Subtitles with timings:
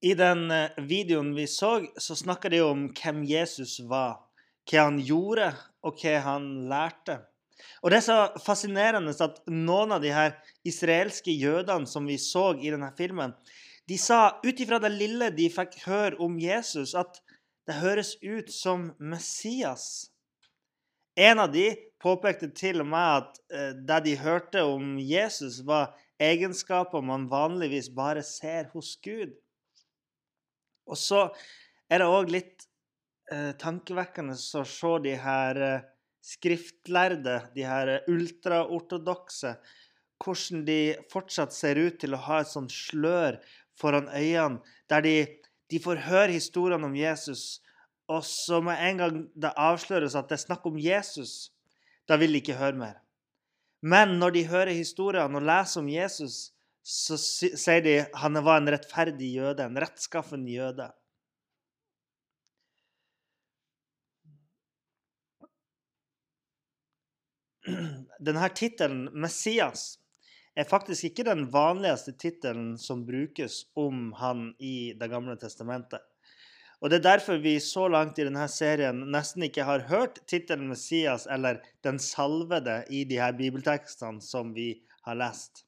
[0.00, 4.22] I den eh, videoen vi så, så snakka de om hvem Jesus var,
[4.70, 5.50] hva han gjorde,
[5.84, 7.18] og hva han lærte.
[7.82, 12.54] Og Det er så fascinerende at noen av de her israelske jødene som vi så
[12.56, 13.34] i denne filmen,
[13.88, 17.20] de sa ut ifra det lille de fikk høre om Jesus, at
[17.68, 20.10] det høres ut som Messias.
[21.16, 25.92] En av de påpekte til og med at eh, det de hørte om Jesus, var
[26.20, 29.34] egenskaper man vanligvis bare ser hos Gud.
[30.90, 31.28] Og så
[31.90, 32.66] er det òg litt
[33.32, 35.86] eh, tankevekkende å se de her eh,
[36.20, 39.54] skriftlærde, de her ultraortodokse,
[40.20, 40.80] hvordan de
[41.12, 43.38] fortsatt ser ut til å ha et sånt slør
[43.80, 45.16] foran øynene, der de,
[45.72, 47.62] de får høre historiene om Jesus,
[48.10, 51.52] og så med en gang det avsløres at det er snakk om Jesus,
[52.10, 52.96] da vil de ikke høre mer.
[53.80, 56.50] Men når de hører historiene og leser om Jesus,
[56.82, 60.90] så sier de han var en rettferdig jøde, en rettskaffen jøde.
[68.20, 69.98] Denne tittelen, 'Messias',
[70.56, 76.00] er faktisk ikke den vanligste tittelen som brukes om han i Det gamle testamentet.
[76.80, 80.70] Og Det er derfor vi så langt i denne serien nesten ikke har hørt tittelen
[80.72, 85.64] 'Messias' eller 'Den salvede' i de her bibeltekstene som vi har lest.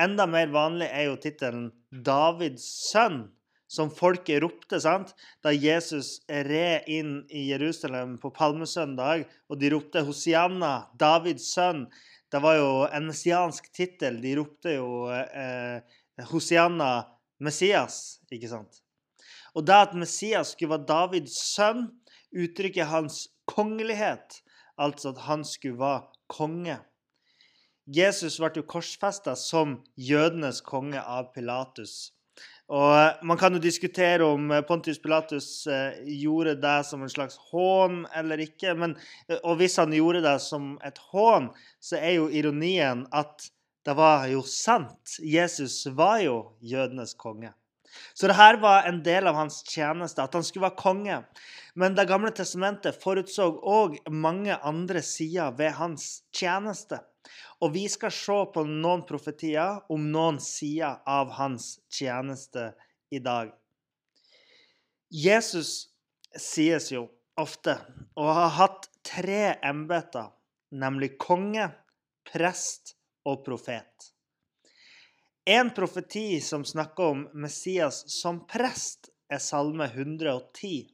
[0.00, 3.28] Enda mer vanlig er jo tittelen 'Davids sønn',
[3.68, 5.12] som folket ropte sant?
[5.44, 11.86] da Jesus red inn i Jerusalem på palmesøndag, og de ropte 'Hosianna, Davids sønn'.
[12.32, 14.20] Det var jo en messiansk tittel.
[14.22, 15.82] De ropte jo eh,
[16.30, 17.04] 'Hosianna,
[17.40, 18.80] Messias', ikke sant?
[19.54, 21.90] Og det at Messias skulle være Davids sønn,
[22.32, 24.40] uttrykker hans kongelighet,
[24.78, 26.78] altså at han skulle være konge.
[27.90, 32.12] Jesus ble jo korsfesta som jødenes konge av Pilatus.
[32.70, 37.10] Og eh, Man kan jo diskutere om eh, Pontius Pilatus eh, gjorde det som en
[37.10, 38.76] slags hån eller ikke.
[38.78, 38.94] Men,
[39.42, 41.50] og hvis han gjorde det som et hån,
[41.82, 43.50] så er jo ironien at
[43.88, 45.16] det var jo sant.
[45.18, 47.54] Jesus var jo jødenes konge.
[48.14, 51.20] Så det her var en del av hans tjeneste, at han skulle være konge.
[51.74, 57.00] Men Det gamle testamentet forutså òg mange andre sider ved hans tjeneste.
[57.60, 62.72] Og vi skal se på noen profetier om noen sider av hans tjeneste
[63.12, 63.52] i dag.
[65.10, 65.90] Jesus
[66.38, 67.08] sies jo
[67.40, 67.74] ofte
[68.14, 70.30] å ha hatt tre embeter,
[70.70, 71.66] nemlig konge,
[72.30, 72.94] prest
[73.26, 74.12] og profet.
[75.48, 80.90] En profeti som snakker om Messias som prest, er Salme 110.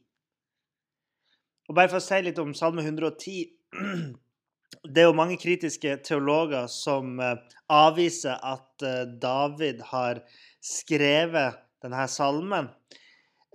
[1.67, 3.49] Og bare for å si litt om Salme 110
[4.87, 7.35] det er jo mange kritiske teologer som eh,
[7.73, 10.21] avviser at eh, David har
[10.63, 12.69] skrevet denne salmen.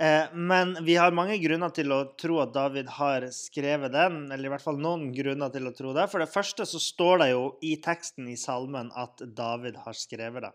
[0.01, 4.49] Eh, men vi har mange grunner til å tro at David har skrevet den, eller
[4.49, 6.09] i hvert fall noen grunner til å tro det.
[6.13, 10.49] For det første så står det jo i teksten i salmen at David har skrevet
[10.49, 10.53] det.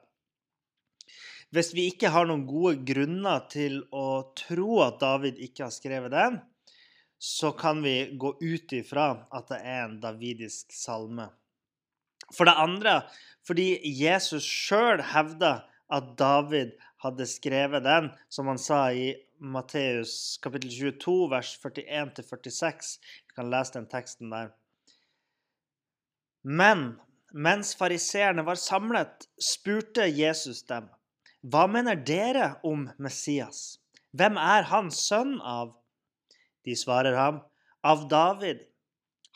[1.55, 6.11] Hvis vi ikke har noen gode grunner til å tro at David ikke har skrevet
[6.11, 6.41] den,
[7.17, 11.29] så kan vi gå ut ifra at det er en davidisk salme.
[12.35, 12.99] For det andre
[13.47, 15.61] fordi Jesus sjøl hevda
[15.93, 22.97] at David hadde skrevet den, som han sa i Matteus kapittel 22, vers 41-46.
[23.29, 24.51] Vi kan lese den teksten der.
[26.43, 26.97] Men
[27.31, 30.89] mens fariseerne var samlet, spurte Jesus dem,
[31.47, 33.77] hva mener dere om Messias?
[34.17, 35.75] Hvem er han sønn av?
[36.67, 37.37] De svarer ham,
[37.87, 38.65] av David.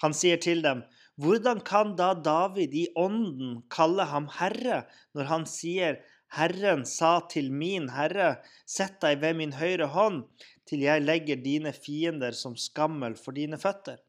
[0.03, 0.81] Han sier til dem,
[1.21, 4.81] hvordan kan da David i ånden kalle ham herre,
[5.15, 10.23] når han sier, Herren sa til min herre, sett deg ved min høyre hånd,
[10.67, 13.99] til jeg legger dine fiender som skammel for dine føtter.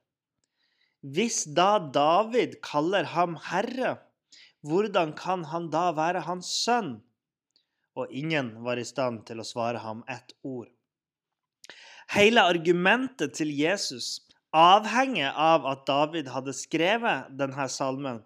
[1.02, 3.96] Hvis da David kaller ham herre,
[4.62, 7.00] hvordan kan han da være hans sønn?
[7.98, 10.70] Og ingen var i stand til å svare ham ett ord.
[12.12, 14.20] Hele argumentet til Jesus
[14.52, 18.20] avhenger av at David hadde skrevet denne salmen.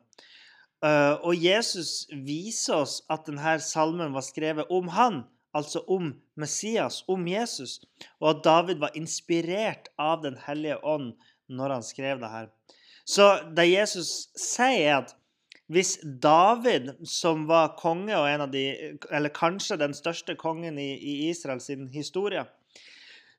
[0.84, 5.22] Eh, og Jesus viser oss at denne salmen var skrevet om han,
[5.56, 7.78] altså om Messias, om Jesus,
[8.20, 11.14] og at David var inspirert av Den hellige ånd
[11.48, 12.50] når han skrev det her.
[13.06, 15.14] Så det Jesus sier, er at
[15.72, 18.66] hvis David, som var konge og en av de,
[19.10, 22.44] eller kanskje den største kongen i, i Israel sin historie,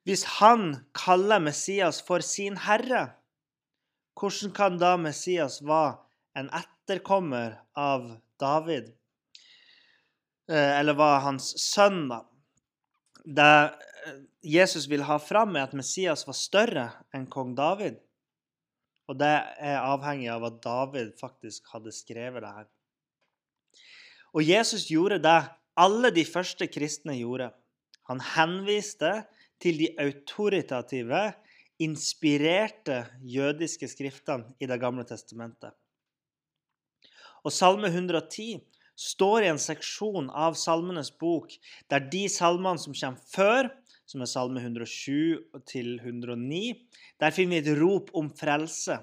[0.07, 3.09] hvis han kaller Messias for sin herre,
[4.17, 5.97] hvordan kan da Messias være
[6.39, 8.93] en etterkommer av David?
[10.47, 12.21] Eh, eller var hans sønn, da?
[13.27, 13.51] Det
[14.07, 17.99] eh, Jesus vil ha fram, er at Messias var større enn kong David.
[19.07, 19.29] Og det
[19.63, 22.67] er avhengig av at David faktisk hadde skrevet det her.
[24.35, 25.39] Og Jesus gjorde det
[25.79, 27.49] alle de første kristne gjorde.
[28.11, 29.21] Han henviste
[29.63, 31.31] til de autoritative,
[31.77, 35.71] inspirerte jødiske skriftene i Det gamle testamentet.
[37.45, 38.57] Og Salme 110
[38.97, 41.53] står i en seksjon av Salmenes bok
[41.91, 43.69] der de salmene som kommer før,
[44.07, 46.61] som er salme 107 til 109.
[47.19, 48.99] Der finner vi et rop om frelse.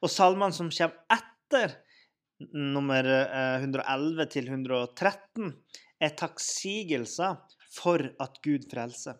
[0.00, 1.76] Og salmene som kommer etter
[2.52, 3.06] nummer
[3.62, 5.52] 111 eh, til 113,
[6.00, 7.38] er takksigelser
[7.72, 9.16] for at Gud frelser.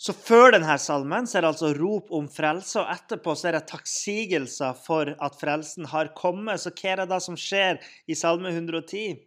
[0.00, 3.58] Så før denne salmen så er det altså rop om frelse, og etterpå så er
[3.58, 6.62] det takksigelser for at frelsen har kommet.
[6.62, 9.18] Så hva er det da som skjer i salme 110?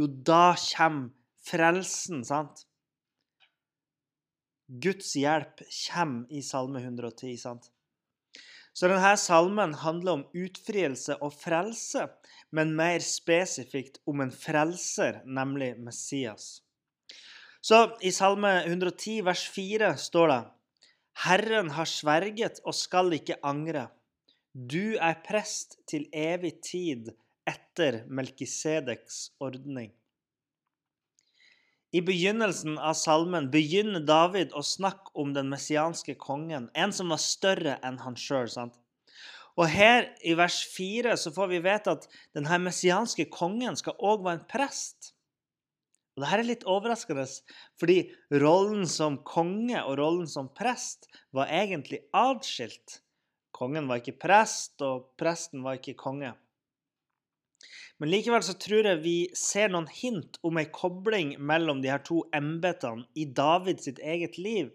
[0.00, 1.12] Jo, da kommer
[1.46, 2.64] frelsen, sant?
[4.70, 7.36] Guds hjelp kommer i Salme 110.
[7.38, 7.70] sant?
[8.72, 12.04] Så denne salmen handler om utfrielse og frelse,
[12.54, 16.60] men mer spesifikt om en frelser, nemlig Messias.
[17.60, 20.40] Så i Salme 110 vers 4 står det
[21.26, 23.88] Herren har sverget og skal ikke angre.
[24.54, 27.10] Du er prest til evig tid
[27.50, 29.90] etter Melkisedeks ordning.
[31.90, 37.18] I begynnelsen av salmen begynner David å snakke om den messianske kongen, en som var
[37.22, 38.46] større enn han sjøl.
[39.58, 42.06] Og her i vers 4 så får vi vite at
[42.36, 45.10] denne messianske kongen skal òg være en prest.
[46.14, 47.26] Og Dette er litt overraskende,
[47.80, 47.98] fordi
[48.38, 53.00] rollen som konge og rollen som prest var egentlig atskilt.
[53.50, 56.36] Kongen var ikke prest, og presten var ikke konge.
[58.00, 62.00] Men likevel så tror jeg vi ser noen hint om ei kobling mellom de her
[62.06, 64.70] to embetene i Davids sitt eget liv.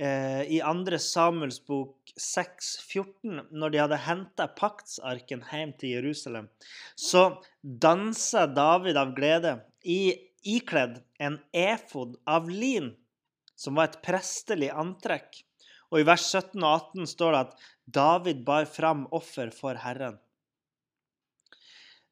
[0.00, 0.96] Eh, I 2.
[0.98, 6.48] Samuels bok 6,14, når de hadde henta paktsarken hjem til Jerusalem,
[6.96, 7.26] så
[7.62, 12.94] dansa David av glede i, ikledd en efod av lin,
[13.54, 15.44] som var et prestelig antrekk.
[15.92, 17.64] Og i vers 17 og 18 står det at
[18.00, 20.16] David bar fram offer for Herren.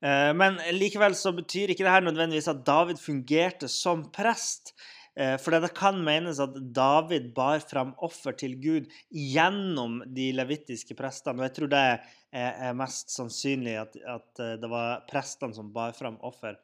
[0.01, 4.73] Eh, men likevel så betyr ikke det her nødvendigvis at David fungerte som prest.
[5.19, 10.97] Eh, for det kan menes at David bar fram offer til Gud gjennom de levittiske
[10.99, 11.41] prestene.
[11.43, 11.85] Og jeg tror det
[12.31, 16.59] er mest sannsynlig at, at eh, det var prestene som bar fram offer.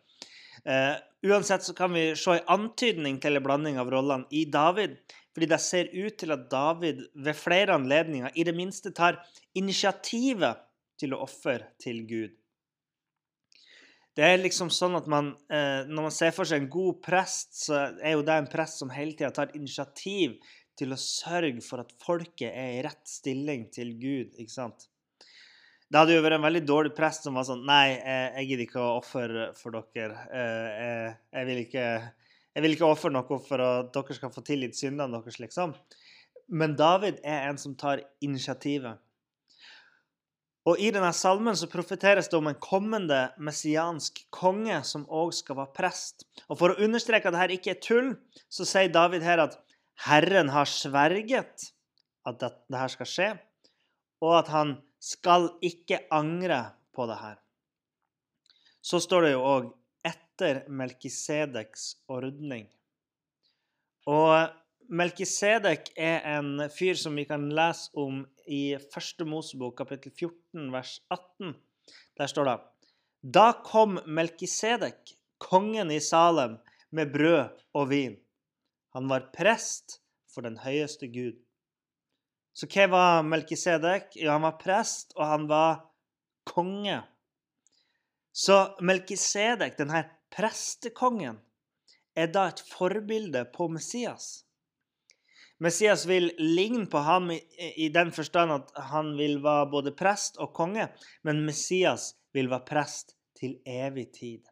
[0.66, 4.96] Uansett så kan vi se en antydning til en blanding av rollene i David.
[5.36, 9.20] Fordi det ser ut til at David ved flere anledninger i det minste tar
[9.54, 10.64] initiativet
[10.98, 12.32] til å ofre til Gud.
[14.16, 17.52] Det er liksom sånn at man, eh, Når man ser for seg en god prest,
[17.66, 20.38] så er jo det en prest som hele tida tar initiativ
[20.76, 24.32] til å sørge for at folket er i rett stilling til Gud.
[24.36, 24.88] ikke sant?
[25.86, 28.82] Det hadde jo vært en veldig dårlig prest som var sånn Nei, jeg gidder ikke
[28.82, 30.16] å ofre for dere.
[30.32, 31.86] Jeg, jeg vil ikke,
[32.56, 35.76] jeg ikke ofre noe for at dere skal få tilgitt syndene deres, liksom.
[36.48, 38.98] Men David er en som tar initiativet.
[40.66, 45.60] Og I denne salmen så profeteres det om en kommende messiansk konge som òg skal
[45.60, 46.26] være prest.
[46.50, 48.10] Og For å understreke at dette ikke er tull,
[48.50, 49.54] så sier David her at
[50.08, 51.70] Herren har sverget
[52.26, 53.30] at dette skal skje,
[54.26, 56.58] og at han skal ikke angre
[56.96, 57.38] på det her.
[58.82, 62.68] Så står det jo òg 'etter Melkisedeks ordning'.
[64.06, 64.50] Og
[64.88, 70.98] Melkisedek er en fyr som vi kan lese om i første Mosebok, kapittel 14, vers
[71.10, 71.54] 18.
[72.18, 72.56] Der står det
[73.36, 76.58] Da kom Melkisedek, kongen i Salem,
[76.90, 78.16] med brød og vin.
[78.94, 79.98] Han var prest
[80.32, 81.36] for den høyeste Gud.
[82.56, 84.14] Så hva var Melkisedek?
[84.16, 85.82] Jo, han var prest, og han var
[86.48, 87.02] konge.
[88.32, 91.42] Så Melkisedek, denne prestekongen,
[92.16, 94.45] er da et forbilde på Messias.
[95.62, 100.52] Messias vil ligne på ham i, den forstand at han vil være både prest og
[100.56, 100.90] konge,
[101.24, 104.42] men Messias vil være prest til evig tid.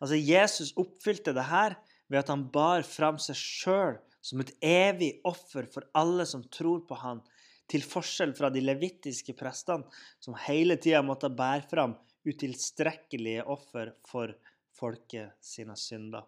[0.00, 1.76] Altså, Jesus oppfylte det her
[2.08, 6.84] ved at han bar fram seg sjøl som et evig offer for alle som tror
[6.88, 7.20] på han,
[7.70, 9.86] til forskjell fra de levittiske prestene,
[10.20, 11.94] som hele tida måtte bære fram
[12.28, 14.32] utilstrekkelige offer for
[14.76, 16.26] folket sine synder.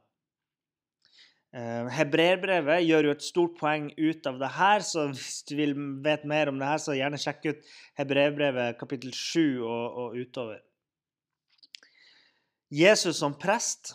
[1.55, 5.75] Eh, Hebreerbrevet gjør jo et stort poeng ut av det her, så hvis du vil
[6.03, 10.63] vet mer om det her, så gjerne sjekk ut Hebreerbrevet kapittel 7 og, og utover.
[12.75, 13.95] Jesus som prest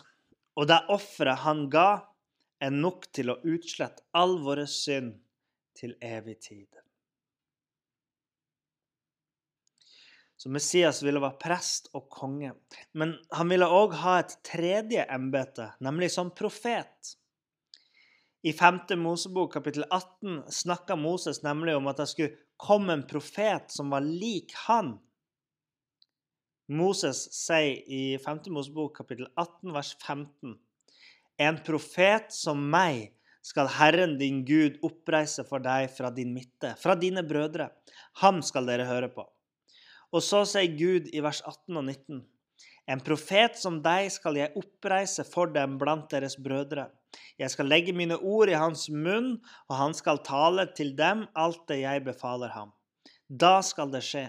[0.56, 2.02] og det offeret han ga,
[2.60, 5.14] er nok til å utslette all vår synd
[5.76, 6.68] til evig tid.
[10.40, 12.52] Så Messias ville være prest og konge.
[12.96, 17.14] Men han ville òg ha et tredje embete, nemlig som profet.
[18.42, 18.96] I 5.
[18.96, 24.00] Mosebok kapittel 18 snakka Moses nemlig om at det skulle komme en profet som var
[24.00, 24.94] lik han.
[26.72, 28.38] Moses sier i 5.
[28.56, 30.54] Mosebok kapittel 18 vers 15.:
[31.36, 33.10] En profet som meg
[33.44, 37.68] skal Herren din Gud oppreise for deg fra din midte, fra dine brødre.
[38.22, 39.26] Ham skal dere høre på.
[40.16, 42.24] Og så sier Gud i vers 18 og 19.:
[42.88, 46.88] En profet som deg skal jeg oppreise for dem blant deres brødre.
[47.40, 49.38] Jeg skal legge mine ord i hans munn,
[49.68, 52.70] og han skal tale til dem alt det jeg befaler ham.
[53.26, 54.28] Da skal det skje.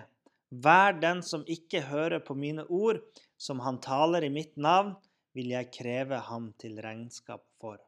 [0.51, 2.99] Hver den som ikke hører på mine ord,
[3.39, 4.95] som han taler i mitt navn,
[5.35, 7.79] vil jeg kreve ham til regnskap for.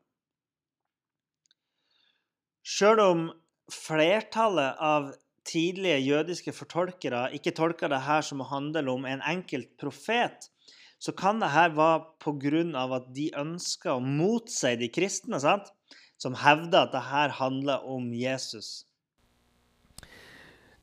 [2.63, 3.25] Sjøl om
[3.71, 5.11] flertallet av
[5.47, 10.47] tidlige jødiske fortolkere ikke tolker det her som å handle om en enkelt profet,
[11.03, 12.95] så kan det her være pga.
[12.95, 15.67] at de ønsker å motsi de kristne, sant?
[16.17, 18.85] som hevder at det her handler om Jesus.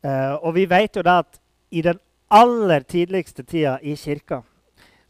[0.05, 1.99] Uh, og vi vet jo da at i den
[2.29, 4.43] aller tidligste tida i kirka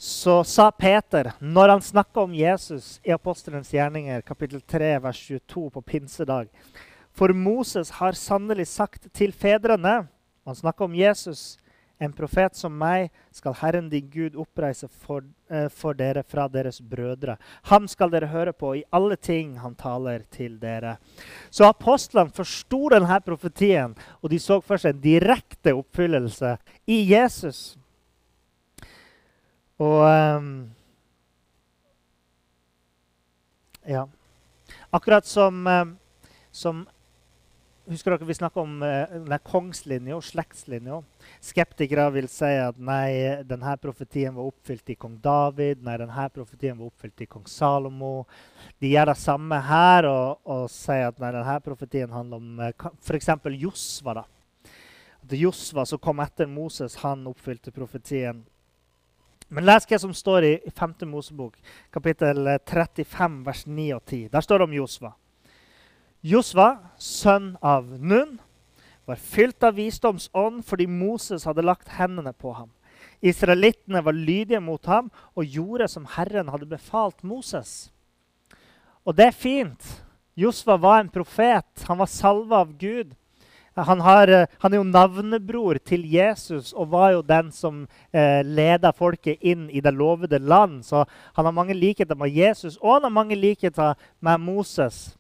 [0.00, 5.66] så sa Peter, når han snakka om Jesus i Apostelens gjerninger, kapittel 3, vers 22
[5.74, 6.48] på pinsedag
[7.12, 10.06] For Moses har sannelig sagt til fedrene
[10.46, 11.58] Han snakka om Jesus
[12.00, 16.80] en profet som meg skal Herren din Gud oppreise for, eh, for, dere fra deres
[16.80, 17.37] brødre.
[17.69, 20.97] Ham skal dere høre på i alle ting han taler til dere.
[21.50, 26.57] Så apostlene forsto denne profetien, og de så for seg en direkte oppfyllelse
[26.88, 27.76] i Jesus.
[29.78, 30.71] Og um,
[33.90, 34.09] Ja.
[34.90, 35.99] Akkurat som, um,
[36.50, 36.87] som
[37.90, 41.00] Husker dere vi snakka om uh, kongslinja og slektslinja?
[41.42, 45.80] Skeptikere vil si at nei, denne profetien var oppfylt i kong David.
[45.82, 48.28] Nei, denne profetien var oppfylt i kong Salomo.
[48.78, 52.92] De gjør det samme her og, og sier at nei, denne profetien handler om uh,
[53.02, 53.32] f.eks.
[53.59, 54.20] Josva.
[54.20, 54.70] da.
[55.26, 58.44] At Josva som kom etter Moses, han oppfylte profetien.
[59.50, 60.94] Men les hva som står i 5.
[61.11, 61.59] Mosebok,
[61.90, 64.28] kapittel 35, vers 9 og 10.
[64.30, 65.11] Der står det om Josva.
[66.20, 68.36] Josva, sønn av Nun,
[69.08, 72.68] var fylt av visdomsånd fordi Moses hadde lagt hendene på ham.
[73.20, 77.90] Israelittene var lydige mot ham og gjorde som Herren hadde befalt Moses.
[79.04, 79.88] Og det er fint.
[80.36, 81.84] Josva var en profet.
[81.88, 83.16] Han var salva av Gud.
[83.74, 84.28] Han, har,
[84.60, 89.68] han, er jo navnebror til Jesus og var jo den som eh, leda folket inn
[89.70, 90.82] i det lovede land.
[90.84, 95.16] Så han har mange likheter med Jesus og han har mange likheter med Moses.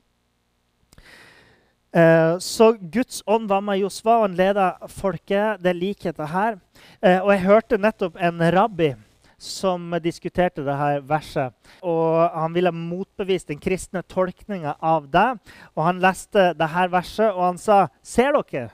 [1.92, 5.62] Eh, så Guds ånd var med Josva, og han leda folket.
[5.62, 6.58] Det er likheter her.
[7.02, 8.92] Eh, og jeg hørte nettopp en rabbi
[9.40, 11.54] som diskuterte dette verset.
[11.82, 15.30] Og han ville motbevise den kristne tolkninga av det.
[15.74, 18.70] Og han leste dette verset, og han sa Ser dere?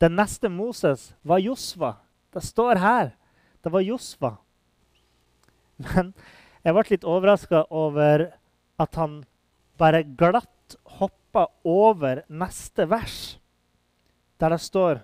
[0.00, 1.96] Den neste Moses var Josva.
[2.32, 3.14] Det står her.
[3.64, 4.36] Det var Josva.
[5.76, 6.12] Men
[6.64, 8.28] jeg ble litt overraska over
[8.80, 9.22] at han
[9.80, 13.38] bare glatt hoppa hoppa over neste vers,
[14.38, 15.00] der det står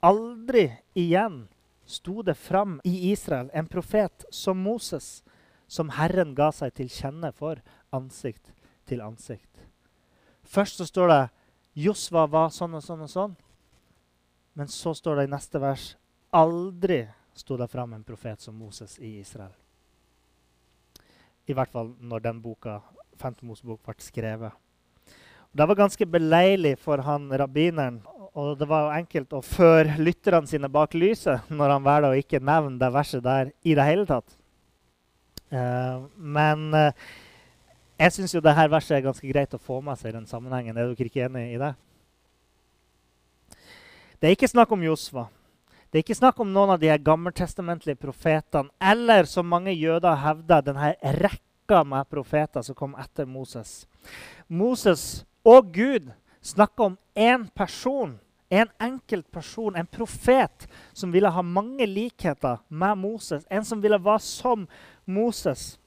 [0.00, 1.48] Aldri igjen
[1.84, 5.24] sto det fram i Israel en profet som Moses,
[5.66, 7.58] som Herren ga seg til kjenne for
[7.90, 8.52] ansikt
[8.86, 9.66] til ansikt.
[10.46, 11.22] Først så står det
[11.74, 13.34] Josva var sånn og sånn og sånn.
[14.54, 15.96] Men så står det i neste vers
[16.30, 17.02] aldri
[17.34, 19.54] sto det fram en profet som Moses i Israel.
[21.50, 22.78] I hvert fall når den boka,
[23.18, 23.42] 5.
[23.42, 24.54] Mosebok, ble skrevet.
[25.52, 28.02] Det var ganske beleilig for han rabbineren.
[28.38, 32.18] Og det var jo enkelt å føre lytterne sine bak lyset når han valgte å
[32.20, 34.36] ikke nevne det verset der i det hele tatt.
[35.48, 37.08] Uh, men uh,
[37.98, 40.28] jeg syns jo det her verset er ganske greit å få med seg i den
[40.28, 40.76] sammenhengen.
[40.76, 41.72] Er dere ikke enig i det?
[44.18, 45.26] Det er ikke snakk om Josva.
[45.88, 50.18] Det er ikke snakk om noen av de her gammeltestamentlige profetene, eller som mange jøder
[50.20, 53.86] hevder, denne rekka med profeter som kom etter Moses.
[54.46, 56.10] Moses og Gud
[56.44, 62.98] snakker om én person, en enkelt person, en profet, som ville ha mange likheter med
[63.00, 63.44] Moses.
[63.50, 64.66] En som ville være som
[65.04, 65.78] Moses.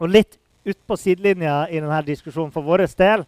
[0.00, 3.24] Og litt ut på sidelinja i denne diskusjonen for vår del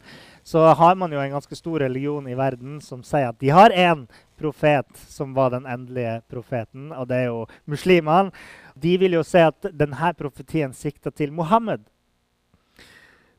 [0.46, 3.72] så har man jo en ganske stor religion i verden som sier at de har
[3.72, 4.04] én
[4.38, 8.30] profet som var den endelige profeten, og det er jo muslimene.
[8.76, 11.80] De vil jo si at denne profetien sikta til Mohammed.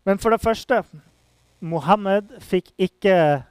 [0.05, 0.81] Men for det første
[1.59, 3.43] Mohammed fikk ikke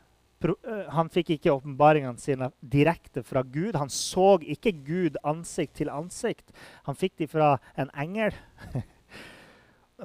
[0.92, 3.78] han fikk ikke åpenbaringene sine direkte fra Gud.
[3.80, 6.50] Han så ikke Gud ansikt til ansikt.
[6.84, 8.34] Han fikk de fra en engel.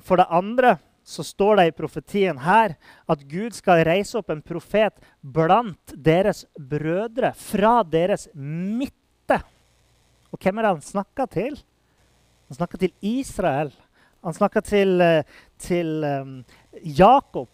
[0.06, 0.77] For det andre
[1.10, 2.75] så står det i profetien her
[3.10, 9.39] at Gud skal reise opp en profet blant deres brødre, fra deres midte.
[10.29, 11.58] Og hvem er det han snakker til?
[12.50, 13.74] Han snakker til Israel.
[14.24, 15.01] Han snakker til,
[15.58, 16.06] til
[16.84, 17.50] Jakob.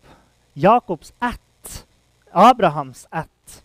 [0.57, 1.87] Jakobs ett.
[2.31, 3.63] Abrahams ett.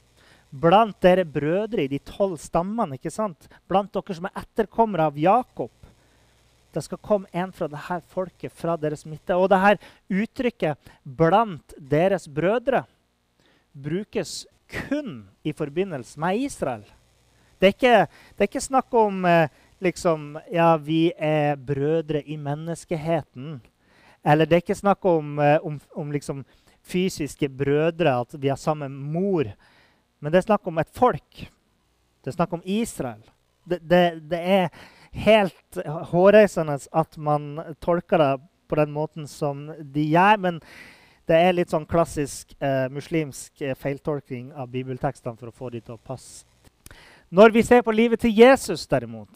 [0.51, 2.99] Blant dere brødre i de tolv stammene.
[2.99, 3.47] ikke sant?
[3.69, 5.71] Blant dere som er etterkommere av Jakob.
[6.75, 9.39] Det skal komme en fra dette folket, fra deres midte.
[9.39, 9.79] Og dette
[10.11, 12.85] uttrykket 'blant deres brødre'
[13.73, 16.85] brukes kun i forbindelse med Israel.
[17.61, 19.49] Det er ikke, det er ikke snakk om eh,
[19.81, 23.61] liksom, ja, vi er brødre i menneskeheten.
[24.25, 26.45] Eller det er ikke snakk om, eh, om, om liksom,
[26.87, 29.49] fysiske brødre, at vi har samme mor.
[30.21, 31.45] Men det er snakk om et folk.
[32.21, 33.23] Det er snakk om Israel.
[33.65, 34.69] Det, det, det er
[35.25, 35.81] helt
[36.13, 38.31] hårreisende at man tolker det
[38.71, 40.39] på den måten som de gjør.
[40.39, 40.61] Men
[41.31, 45.83] det er litt sånn klassisk eh, muslimsk eh, feiltolking av bibeltekstene for å få de
[45.83, 46.47] til å passe.
[47.31, 49.31] Når vi ser på livet til Jesus, derimot,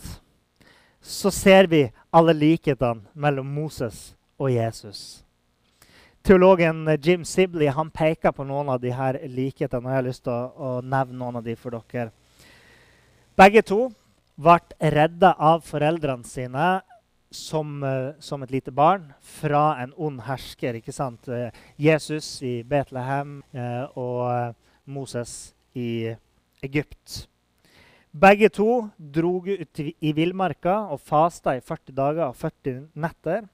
[0.98, 5.23] så ser vi alle likhetene mellom Moses og Jesus.
[6.24, 9.84] Teologen Jim Sibley han peker på noen av de her likhetene.
[9.84, 12.14] og Jeg har lyst til å, å nevne noen av de for dere.
[13.37, 13.90] Begge to
[14.40, 14.56] ble
[14.94, 16.68] redda av foreldrene sine
[17.28, 20.80] som, uh, som, et lite barn fra en ond hersker.
[20.80, 21.28] ikke sant?
[21.28, 24.56] Uh, Jesus i Betlehem uh, og
[24.88, 26.14] Moses i
[26.64, 27.26] Egypt.
[28.16, 33.44] Begge to dro ut i villmarka og fasta i 40 dager og 40 netter.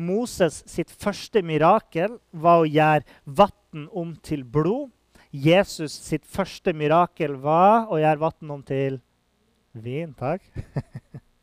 [0.00, 4.88] Moses sitt første mirakel var å gjøre vann om til blod.
[5.30, 8.98] Jesus sitt første mirakel var å gjøre vann om til
[9.70, 10.42] Vin, takk.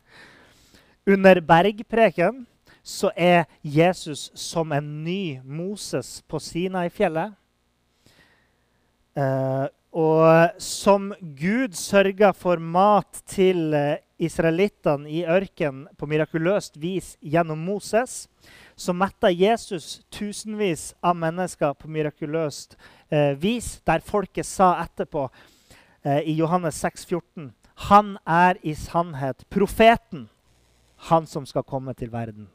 [1.12, 2.42] Under bergpreken
[2.84, 7.32] så er Jesus som en ny Moses på Sinai-fjellet.
[9.16, 9.66] Uh,
[9.96, 17.60] og som Gud sørga for mat til uh, israelittene i ørkenen på mirakuløst vis gjennom
[17.64, 18.26] Moses,
[18.76, 22.76] så metta Jesus tusenvis av mennesker på mirakuløst
[23.10, 25.28] eh, vis, der folket sa etterpå
[26.08, 27.48] i Johannes 6, 14,
[27.90, 30.28] han er i sannhet profeten,
[31.10, 32.46] han som skal komme til verden.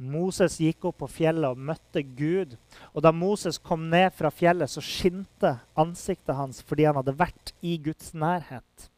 [0.00, 2.56] Moses gikk opp på fjellet og møtte Gud.
[2.96, 7.52] Og da Moses kom ned fra fjellet, så skinte ansiktet hans fordi han hadde vært
[7.60, 8.89] i Guds nærhet.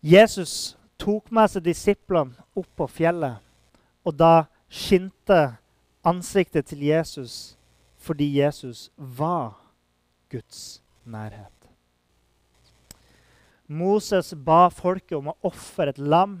[0.00, 3.42] Jesus tok med seg disiplene opp på fjellet,
[4.06, 5.58] og da skinte
[6.06, 7.56] ansiktet til Jesus
[7.98, 9.56] fordi Jesus var
[10.30, 11.52] Guds nærhet.
[13.68, 16.38] Moses ba folket om å ofre et lam.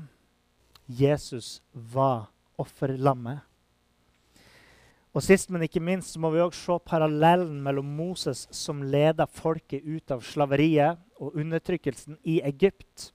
[0.86, 3.42] Jesus var offerlammet.
[5.12, 9.84] Og Sist, men ikke minst, må vi også se parallellen mellom Moses, som leda folket
[9.84, 13.10] ut av slaveriet og undertrykkelsen i Egypt,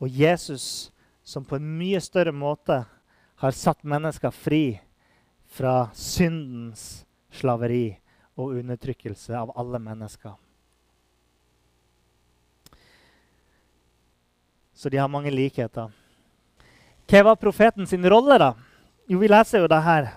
[0.00, 0.90] og Jesus,
[1.22, 2.80] som på en mye større måte
[3.40, 4.80] har satt mennesker fri
[5.50, 7.98] fra syndens slaveri
[8.40, 10.32] og undertrykkelse av alle mennesker.
[14.74, 15.90] Så de har mange likheter.
[17.10, 18.54] Hva var profeten sin rolle, da?
[19.10, 20.12] Jo, vi leser jo det her.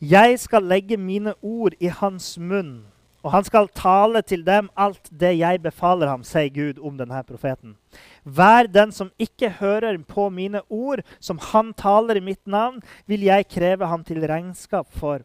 [0.00, 2.86] Jeg skal legge mine ord i hans munn,
[3.24, 7.22] og han skal tale til dem alt det jeg befaler ham, sier Gud om denne
[7.24, 7.78] profeten.
[8.24, 13.24] Vær den som ikke hører på mine ord, som han taler i mitt navn, vil
[13.24, 15.24] jeg kreve ham til regnskap for.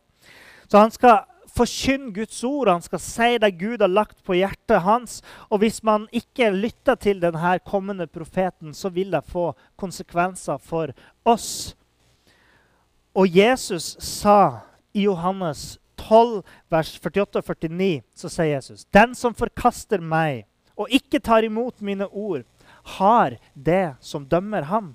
[0.72, 2.70] Så han skal forkynne Guds ord.
[2.72, 5.20] Han skal si det Gud har lagt på hjertet hans.
[5.50, 10.94] Og hvis man ikke lytter til denne kommende profeten, så vil det få konsekvenser for
[11.26, 11.76] oss.
[13.18, 14.62] Og Jesus sa
[14.94, 20.46] i Johannes 12, vers 48 og 49, så sier Jesus.: Den som forkaster meg
[20.80, 22.46] og ikke tar imot mine ord,
[23.00, 24.94] har det som dømmer ham.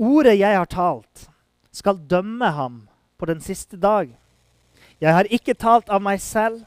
[0.00, 1.28] Ordet jeg har talt,
[1.72, 2.80] skal dømme ham
[3.20, 4.08] på den siste dag.
[5.00, 6.64] Jeg har ikke talt av meg selv.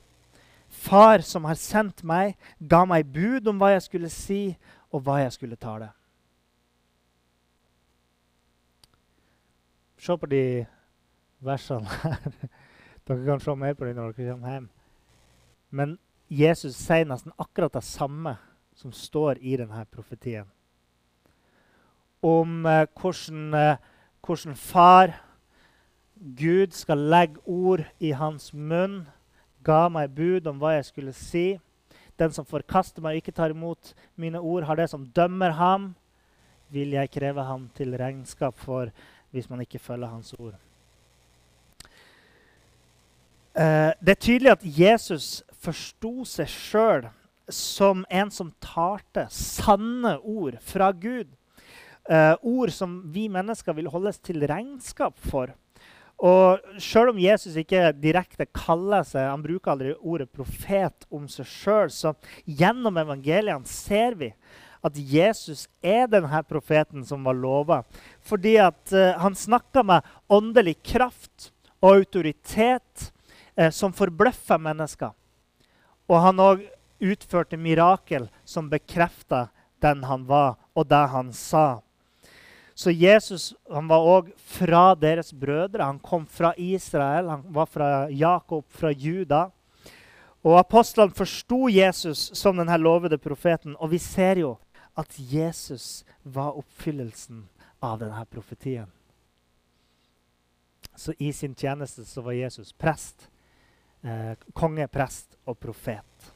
[0.74, 4.56] Far som har sendt meg, ga meg bud om hva jeg skulle si,
[4.90, 5.92] og hva jeg skulle tale.
[10.02, 10.44] Se på de
[11.46, 12.34] versene her.
[13.08, 14.70] Dere kan se mer på det når dere kommer hjem.
[15.74, 15.98] Men
[16.32, 18.38] Jesus sier nesten akkurat det samme
[18.80, 20.48] som står i denne profetien.
[22.24, 23.82] Om eh, hvordan, eh,
[24.24, 25.18] hvordan far
[26.16, 29.04] Gud skal legge ord i hans munn,
[29.64, 31.48] ga meg bud om hva jeg skulle si.
[32.20, 35.92] Den som forkaster meg og ikke tar imot mine ord, har det som dømmer ham,
[36.72, 38.94] vil jeg kreve ham til regnskap for
[39.34, 40.56] hvis man ikke følger hans ord.
[43.54, 47.06] Eh, det er tydelig at Jesus forsto seg sjøl
[47.54, 51.30] som en som talte sanne ord fra Gud.
[52.04, 55.54] Uh, ord som vi mennesker vil holdes til regnskap for.
[56.20, 61.48] Og Selv om Jesus ikke direkte kaller seg Han bruker aldri ordet profet om seg
[61.48, 62.12] sjøl, så
[62.44, 64.34] gjennom evangeliene ser vi
[64.84, 67.82] at Jesus er denne profeten som var lova.
[68.20, 73.13] Fordi at uh, han snakka med åndelig kraft og autoritet
[73.60, 75.14] uh, som forbløffa mennesker.
[76.10, 76.66] Og han òg
[77.04, 79.48] utførte mirakel som bekrefta
[79.84, 81.82] den han var, og det han sa.
[82.74, 85.86] Så Jesus han var òg fra deres brødre.
[85.86, 89.50] Han kom fra Israel, han var fra Jakob, fra Juda.
[90.44, 93.78] Og Apostlene forsto Jesus som denne lovede profeten.
[93.80, 94.56] Og vi ser jo
[94.98, 97.46] at Jesus var oppfyllelsen
[97.84, 98.90] av denne profetien.
[100.96, 103.30] Så i sin tjeneste så var Jesus prest,
[104.04, 106.32] eh, konge, prest og profet.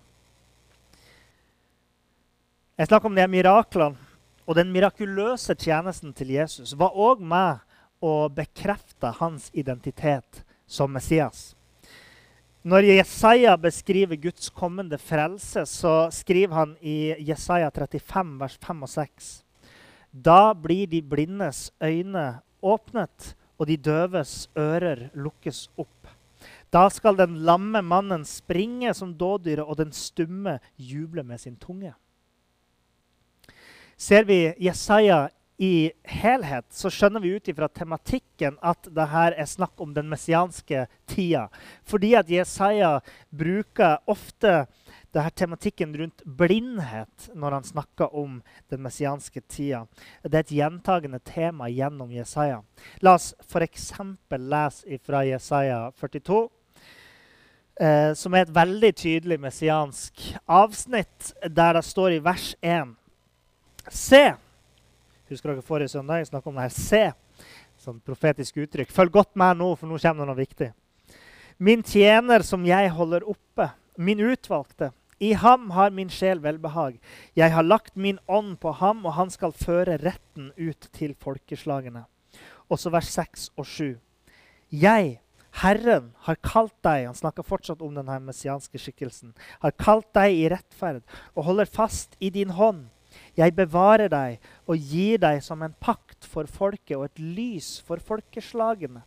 [2.78, 4.08] Jeg snakker om de miraklene.
[4.48, 7.60] Og den mirakuløse tjenesten til Jesus var òg med
[8.00, 11.50] å bekrefte hans identitet som Messias.
[12.68, 18.92] Når Jesaja beskriver Guds kommende frelse, så skriver han i Jesaja 35, vers 5 og
[18.94, 19.30] 6.
[20.12, 22.26] Da blir de blindes øyne
[22.64, 25.97] åpnet, og de døves ører lukkes opp.
[26.74, 31.94] Da skal den lamme mannen springe som dådyret, og den stumme juble med sin tunge.
[33.98, 35.28] Ser vi Jesaja
[35.58, 40.06] i helhet, så skjønner vi ut ifra tematikken at det her er snakk om den
[40.12, 41.48] messianske tida.
[41.82, 43.00] Fordi at Jesaja
[43.34, 44.68] bruker ofte
[45.16, 48.38] denne tematikken rundt blindhet når han snakker om
[48.70, 49.88] den messianske tida.
[50.22, 52.62] Det er et gjentagende tema gjennom Jesaja.
[53.02, 53.90] La oss f.eks.
[54.38, 56.44] lese fra Jesaja 42.
[57.80, 62.96] Eh, som er et veldig tydelig messiansk avsnitt, der det står i vers 1
[63.94, 64.24] Se!
[65.30, 66.74] Husker dere forrige søndag jeg snakket om det her?
[66.74, 67.04] Se!
[67.78, 68.90] Sånn profetisk uttrykk.
[68.92, 70.72] Følg godt med nå, for nå kommer det noe viktig.
[71.62, 74.90] Min tjener som jeg holder oppe, min utvalgte.
[75.22, 76.98] I ham har min sjel velbehag.
[77.38, 82.08] Jeg har lagt min ånd på ham, og han skal føre retten ut til folkeslagene.
[82.74, 83.96] Også vers 6 og 7.
[84.74, 85.20] Jeg,
[85.58, 89.34] Herren, har kalt deg Han snakker fortsatt om denne messianske skikkelsen.
[89.64, 91.02] Har kalt deg i rettferd
[91.34, 92.88] og holder fast i din hånd.
[93.38, 98.02] Jeg bevarer deg og gir deg som en pakt for folket og et lys for
[98.04, 99.02] folkeslagene,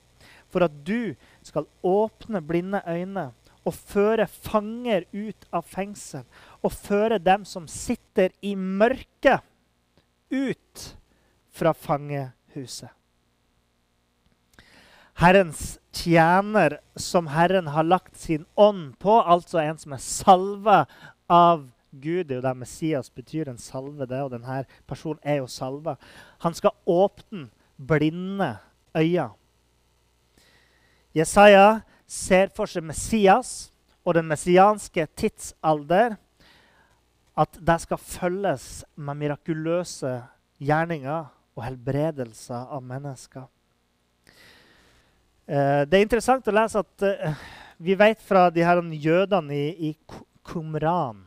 [0.51, 1.15] for at du
[1.47, 6.25] skal åpne blinde øyne og føre fanger ut av fengsel,
[6.65, 9.45] og føre dem som sitter i mørket,
[10.31, 10.87] ut
[11.51, 12.89] fra fangehuset.
[15.21, 20.79] Herrens tjener som Herren har lagt sin ånd på, altså en som er salva
[21.29, 25.43] av Gud det er jo det Messias betyr en salve, det, og denne personen er
[25.43, 25.97] jo salva.
[26.41, 28.55] Han skal åpne blinde
[28.97, 29.29] øyne.
[31.13, 33.73] Jesaja ser for seg Messias
[34.07, 36.17] og den messianske tidsalder.
[37.37, 40.21] At det skal følges med mirakuløse
[40.63, 43.51] gjerninger og helbredelser av mennesker.
[45.51, 47.41] Eh, det er interessant å lese at eh,
[47.83, 51.25] vi vet fra de her jødene i, i Qumran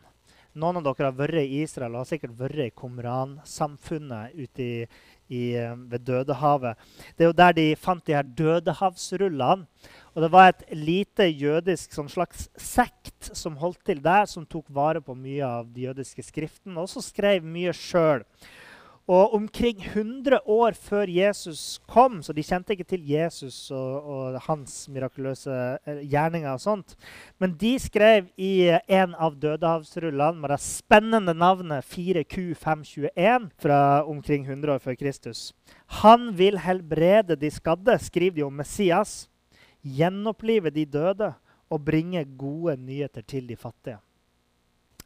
[0.53, 4.88] noen av dere har vært i Israel og har sikkert vært i Qumran-samfunnet ute i,
[5.33, 6.77] i, eh, ved Dødehavet.
[7.17, 9.65] Det er jo der de fant de her dødehavsrullene.
[10.13, 14.69] Og det var et lite jødisk sånn slags sekt som holdt til der, som tok
[14.69, 18.21] vare på mye av de jødiske skriftene, og også skrev mye sjøl.
[19.03, 24.37] Og omkring 100 år før Jesus kom, så de kjente ikke til Jesus og, og
[24.45, 25.51] hans mirakuløse
[25.83, 26.95] eh, gjerninger og sånt,
[27.35, 34.77] men de skrev i en av dødehavsrullene med det spennende navnet 4Q521 fra omkring 100
[34.77, 35.43] år før Kristus.
[35.99, 39.25] Han vil helbrede de skadde, skriver de om Messias,
[39.83, 41.33] gjenopplive de døde
[41.67, 43.99] og bringe gode nyheter til de fattige.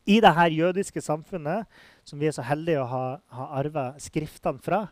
[0.08, 1.66] I dette jødiske samfunnet,
[2.08, 4.86] som vi er så heldige å ha, ha arva skriftene fra,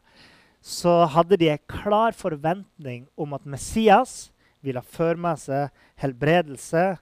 [0.65, 4.33] så hadde de en klar forventning om at Messias
[4.65, 6.95] ville føre med seg helbredelse,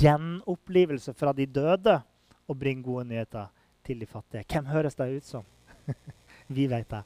[0.00, 1.98] gjenopplivelse fra de døde
[2.46, 3.50] og bringe gode nyheter
[3.84, 4.46] til de fattige.
[4.46, 5.44] Hvem høres det ut som?
[6.56, 7.02] vi vet det.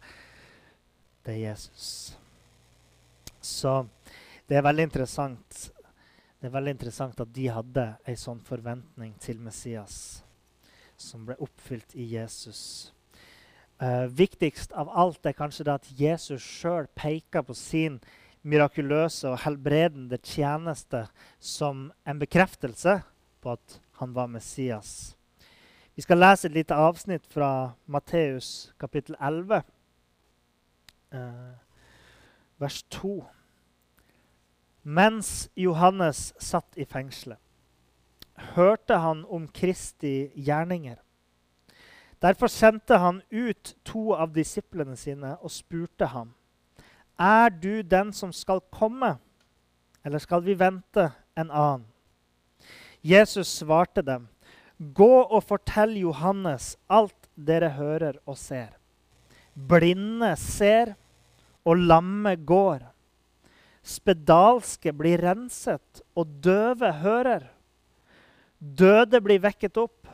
[1.24, 1.88] Det er Jesus.
[3.40, 3.80] Så
[4.46, 5.64] det er veldig interessant
[6.36, 10.20] det er veldig interessant at de hadde en sånn forventning til Messias
[10.98, 12.92] som ble oppfylt i Jesus.
[13.82, 17.98] Uh, viktigst av alt er kanskje det at Jesus sjøl peker på sin
[18.46, 21.02] mirakuløse og helbredende tjeneste
[21.42, 23.00] som en bekreftelse
[23.44, 25.16] på at han var Messias.
[25.96, 29.62] Vi skal lese et lite avsnitt fra Matteus kapittel 11,
[31.12, 31.54] uh, eh,
[32.58, 33.16] vers 2.
[34.82, 37.40] Mens Johannes satt i fengselet
[38.36, 40.98] hørte han om Kristi gjerninger.
[42.22, 46.32] Derfor sendte han ut to av disiplene sine og spurte ham,
[47.18, 49.16] Er du den som skal komme,
[50.04, 51.86] eller skal vi vente en annen?
[53.02, 54.28] Jesus svarte dem,
[54.76, 58.76] Gå og fortell Johannes alt dere hører og ser.
[59.54, 60.94] Blinde ser,
[61.64, 62.84] og lamme går.
[63.86, 67.55] Spedalske blir renset, og døve hører.
[68.58, 70.08] Døde blir vekket opp,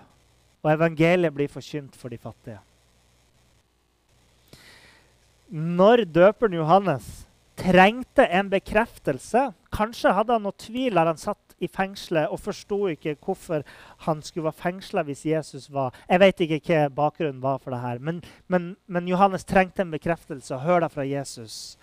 [0.63, 2.61] og evangeliet blir forkynt for de fattige.
[5.53, 7.27] Når døperen Johannes
[7.61, 12.79] trengte en bekreftelse Kanskje hadde han noe tvil da han satt i fengselet og forsto
[12.91, 13.63] ikke hvorfor
[14.07, 17.83] han skulle være fengsla hvis Jesus var Jeg vet ikke hva bakgrunnen var for det
[17.83, 21.77] her, men, men, men Johannes trengte en bekreftelse og da fra Jesus.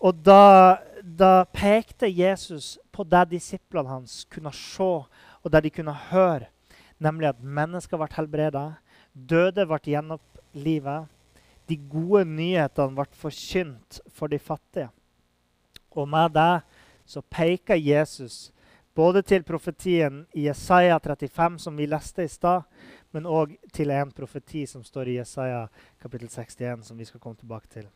[0.00, 4.92] Og da, da pekte Jesus på det disiplene hans kunne se
[5.40, 6.48] og det de kunne høre,
[7.00, 8.64] nemlig at mennesker ble helbreda,
[9.12, 11.08] døde ble gjenopplivet,
[11.68, 14.88] de gode nyhetene ble forkynt for de fattige.
[15.90, 16.62] Og med det
[17.08, 18.50] så peker Jesus
[18.94, 22.66] både til profetien i Jesaja 35, som vi leste i stad,
[23.14, 25.64] men òg til en profeti som står i Jesaja
[26.02, 27.88] kapittel 61, som vi skal komme tilbake til.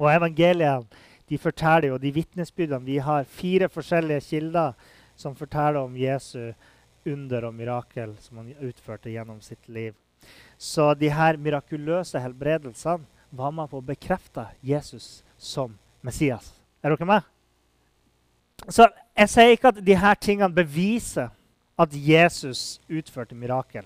[0.00, 0.86] Og evangeliene
[1.28, 4.74] de forteller jo de vitnesbyrdene Vi har fire forskjellige kilder
[5.16, 6.52] som forteller om Jesu
[7.06, 9.94] under og mirakel som han utførte gjennom sitt liv.
[10.58, 13.04] Så de her mirakuløse helbredelsene
[13.34, 16.52] var med på å bekrefte Jesus som Messias.
[16.82, 17.22] Er dere med?
[18.68, 21.28] Så Jeg sier ikke at de her tingene beviser
[21.78, 23.84] at Jesus utførte mirakel.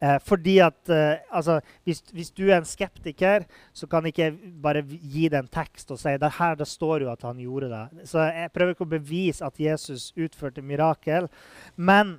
[0.00, 4.54] Eh, fordi at eh, altså, hvis, hvis, du er en skeptiker, så kan ikke jeg
[4.62, 7.68] bare gi deg en tekst og si det her det står jo at han gjorde
[7.68, 8.08] det.
[8.08, 11.28] Så Jeg prøver ikke å bevise at Jesus utførte mirakel.
[11.76, 12.18] Men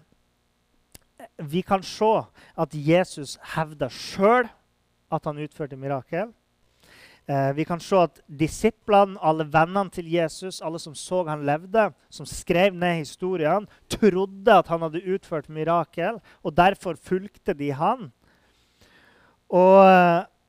[1.37, 2.13] vi kan se
[2.57, 4.49] at Jesus hevder sjøl
[5.11, 6.31] at han utførte mirakel.
[7.31, 11.85] Eh, vi kan se at disiplene, alle vennene til Jesus, alle som så han levde,
[12.11, 18.09] som skrev ned historiene, trodde at han hadde utført mirakel, og derfor fulgte de han.
[19.47, 19.79] Og,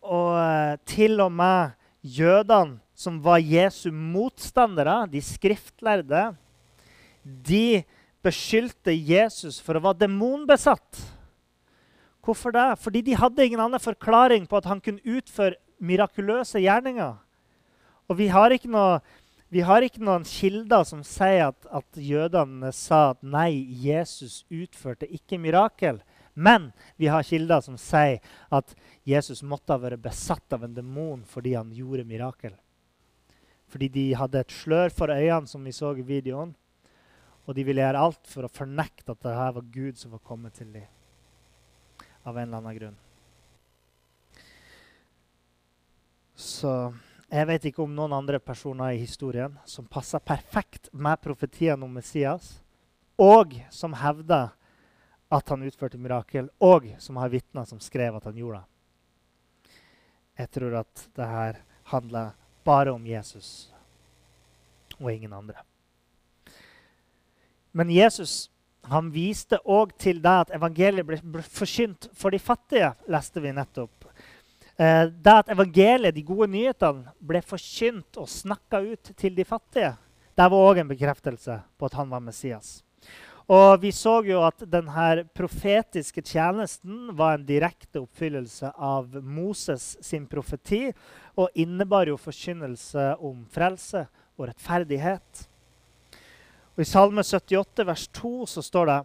[0.02, 6.30] og eh, til og med jødene, som var Jesu motstandere, de skriftlærde,
[7.22, 7.82] de
[8.22, 11.02] beskyldte Jesus for å være demonbesatt.
[12.22, 12.68] Hvorfor det?
[12.78, 17.18] Fordi de hadde ingen annen forklaring på at han kunne utføre mirakuløse gjerninger.
[18.10, 19.00] Og vi har ikke, noe,
[19.52, 25.08] vi har ikke noen kilder som sier at, at, jødene sa at nei, Jesus utførte
[25.10, 26.00] ikke mirakel.
[26.34, 28.74] Men vi har kilder som sier at
[29.08, 32.56] Jesus måtte ha vært besatt av en demon fordi han gjorde mirakel.
[33.72, 36.52] Fordi de hadde et slør for øynene, som vi så i videoen.
[37.48, 40.20] Og de ville gjøre alt for å fornekte at det her var Gud som var
[40.24, 40.84] kommet til dem.
[42.22, 43.00] Av en eller annen grunn.
[46.34, 46.92] Så
[47.32, 51.92] jeg vet ikke om noen andre personer i historien som passer perfekt med profetien om
[51.92, 52.58] Messias,
[53.20, 54.52] og som hevder
[55.32, 58.68] at han utførte mirakel, og som har vitner som skrev at han gjorde det.
[60.42, 61.60] Jeg tror at det her
[61.92, 62.32] handler
[62.64, 63.72] bare om Jesus
[64.98, 65.60] og ingen andre.
[67.72, 68.50] Men Jesus
[68.90, 74.01] han viste òg til det at evangeliet ble forkynt for de fattige, leste vi nettopp.
[74.82, 79.92] Eh, det at evangeliet, de gode nyhetene, ble forkynt og snakka ut til de fattige,
[80.32, 82.80] det var òg en bekreftelse på at han var Messias.
[83.52, 90.24] Og vi så jo at denne profetiske tjenesten var en direkte oppfyllelse av Moses sin
[90.30, 90.86] profeti
[91.36, 94.06] og innebar jo forkynnelse om frelse
[94.38, 95.44] og rettferdighet.
[96.72, 99.00] Og I Salme 78, vers 2, så står det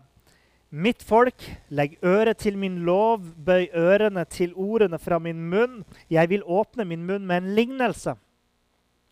[0.69, 5.85] Mitt folk, legg øret til min lov, bøy ørene til ordene fra min munn.
[6.11, 8.17] Jeg vil åpne min munn med en lignelse.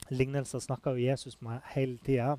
[0.09, 2.35] Lignelser snakker jo Jesus med hele tida.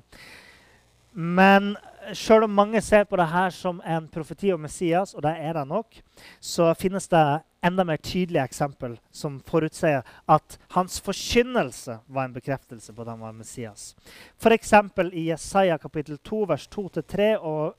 [1.17, 1.73] Men
[2.13, 5.57] sjøl om mange ser på det her som en profeti om Messias, og det er
[5.57, 5.97] det nok,
[6.39, 7.23] så finnes det
[7.65, 13.25] enda mer tydelige eksempel som forutsier at hans forkynnelse var en bekreftelse på at han
[13.25, 13.95] var Messias.
[14.37, 14.73] F.eks.
[15.09, 17.73] i Jesaja kapittel 2, vers 2-3 og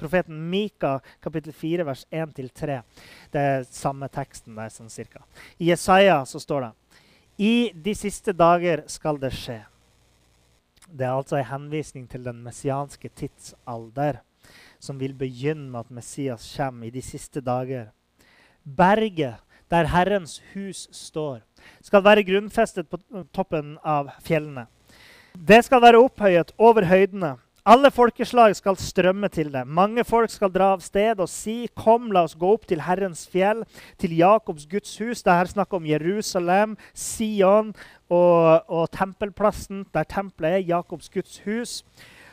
[0.00, 2.80] profeten Mika kapittel 4, vers 1-3.
[3.32, 5.22] Det er samme teksten der, sånn cirka.
[5.58, 6.72] I Jesaja så står det
[7.40, 9.60] I de siste dager skal det skje.
[10.90, 14.22] Det er altså en henvisning til den messianske tidsalder,
[14.80, 17.92] som vil begynne med at Messias kommer i de siste dager.
[18.64, 19.38] Berget
[19.70, 21.44] der Herrens hus står,
[21.82, 22.98] skal være grunnfestet på
[23.32, 24.66] toppen av fjellene.
[25.34, 27.36] Det skal være opphøyet over høydene
[27.70, 29.62] alle folkeslag skal strømme til det.
[29.62, 33.28] Mange folk skal dra av sted og si, 'Kom, la oss gå opp til Herrens
[33.30, 33.62] fjell,
[33.96, 37.72] til Jakobs Guds hus.' Det er snakk om Jerusalem, Sion
[38.10, 41.84] og, og tempelplassen, der tempelet er, Jakobs Guds hus.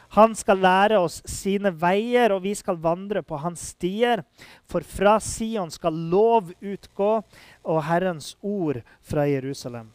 [0.09, 4.23] Han skal lære oss sine veier, og vi skal vandre på hans stier.
[4.65, 7.23] For fra Sion skal lov utgå,
[7.63, 9.91] og Herrens ord fra Jerusalem.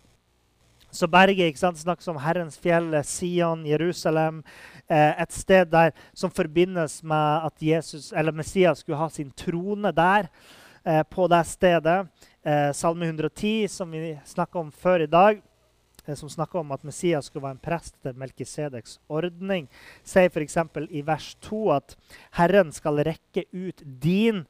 [0.92, 4.42] Så berget ikke sant, snakkes om Herrens fjell, Sion, Jerusalem.
[4.92, 9.92] Eh, et sted der, som forbindes med at Jesus, eller Messias skulle ha sin trone
[9.92, 10.28] der.
[10.85, 12.09] Eh, på det stedet.
[12.42, 15.42] Eh, Salme 110, som vi snakka om før i dag,
[16.16, 19.68] som snakker om at Messias skulle være en prest etter Melkisedeks ordning,
[20.02, 20.57] sier f.eks.
[20.90, 21.94] i vers 2 at
[22.35, 24.42] Herren skal rekke ut din,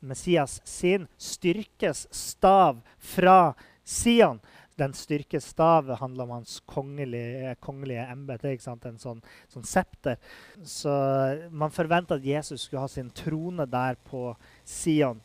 [0.00, 4.42] Messias sin, styrkes stav fra Sion
[4.80, 8.54] den styrke stav handler om hans kongelige, kongelige embete.
[8.90, 9.20] En sånn,
[9.52, 10.16] sånn, septer.
[10.64, 10.92] Så
[11.50, 14.30] man forventa at Jesus skulle ha sin trone der på
[14.64, 15.20] Sion.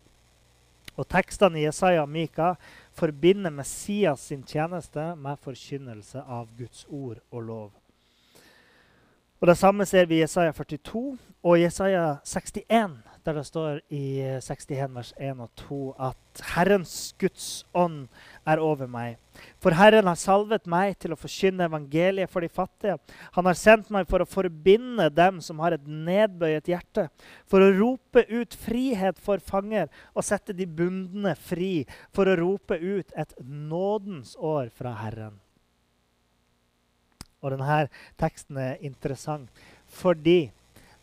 [0.96, 2.54] Og tekstene i Jesaja og Mika
[2.96, 7.74] forbinder Messias sin tjeneste med forkynnelse av Guds ord og lov.
[9.42, 14.22] Og Det samme ser vi i Jesaja 42 og Jesaja 61 der det står i
[14.38, 18.06] 61 vers 1 og 2 at Herrens Guds ånd
[18.46, 19.18] er over meg.
[19.60, 22.98] For Herren har salvet meg til å forkynne evangeliet for de fattige.
[23.36, 27.08] Han har sendt meg for å forbinde dem som har et nedbøyet hjerte,
[27.50, 32.78] for å rope ut frihet for fanger og sette de bundne fri, for å rope
[32.78, 35.42] ut et nådens år fra Herren.
[37.42, 37.88] Og denne
[38.22, 40.50] teksten er interessant fordi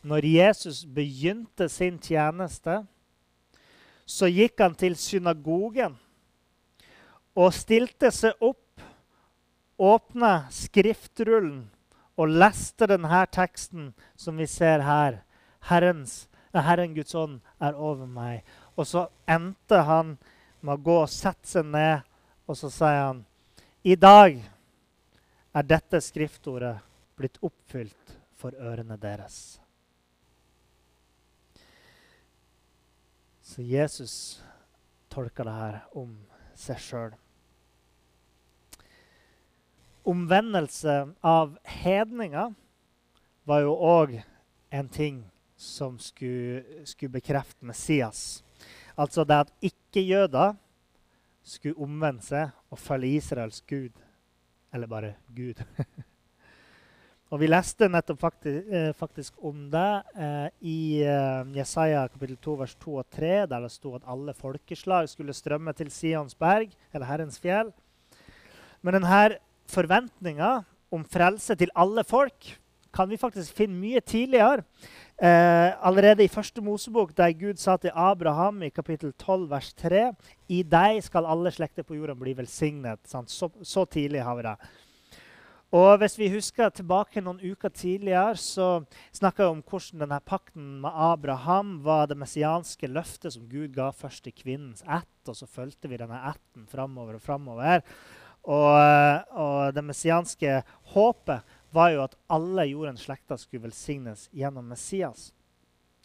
[0.03, 2.81] når Jesus begynte sin tjeneste,
[4.05, 5.95] så gikk han til synagogen
[7.39, 8.59] og stilte seg opp,
[9.79, 11.63] åpna skriftrullen
[12.19, 13.89] og leste denne teksten
[14.19, 15.23] som vi ser her.
[15.69, 18.43] Herrens, Herren Guds ånd er over meg.
[18.75, 20.17] Og så endte han
[20.61, 22.03] med å gå og sette seg ned,
[22.45, 23.23] og så sier han
[23.83, 24.37] I dag
[25.53, 26.77] er dette skriftordet
[27.17, 29.62] blitt oppfylt for ørene deres.
[33.53, 34.43] Så Jesus
[35.13, 36.15] tolker det her om
[36.57, 37.11] seg sjøl.
[40.09, 42.55] Omvendelse av hedninger
[43.45, 44.15] var jo òg
[44.73, 45.19] en ting
[45.53, 48.41] som skulle, skulle bekrefte Messias.
[48.97, 50.57] Altså det at ikke-jøder
[51.45, 53.93] skulle omvende seg og følge Israels gud.
[54.73, 55.61] Eller bare Gud.
[57.33, 62.53] Og Vi leste nettopp faktisk, eh, faktisk om det eh, i eh, Jesaja kapittel 2,
[62.59, 66.69] vers 2 og 3, der det sto at alle folkeslag skulle strømme til Sions berg,
[66.93, 67.71] eller Herrens fjell.
[68.85, 70.59] Men denne forventninga
[70.93, 72.53] om frelse til alle folk
[72.93, 74.61] kan vi faktisk finne mye tidligere.
[75.17, 80.11] Eh, allerede i første Mosebok, der Gud sa til Abraham i kapittel 12, vers 3
[80.53, 83.01] I deg skal alle slekter på jorden bli velsignet.
[83.25, 84.57] Så, så tidlig har vi det.
[85.73, 90.67] Og Hvis vi husker tilbake noen uker tidligere, så snakka vi om hvordan denne pakten
[90.83, 95.47] med Abraham var det messianske løftet som Gud ga først til kvinnens ett, og så
[95.49, 97.81] fulgte vi denne ætten framover og framover.
[98.43, 98.75] Og,
[99.33, 100.59] og, det messianske
[100.93, 105.31] håpet var jo at alle jordens slekter skulle velsignes gjennom Messias.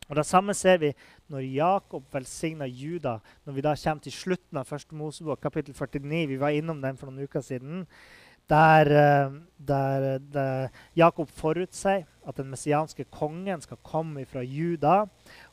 [0.09, 0.95] Og Det samme ser vi
[1.29, 4.97] når Jakob velsigna Juda, når vi da kommer til slutten av 1.
[4.97, 6.25] Mosebok, kapittel 49.
[6.33, 7.85] Vi var innom den for noen uker siden.
[8.49, 15.07] Der, eh, der, der Jakob forutsier at den messianske kongen skal komme fra Juda.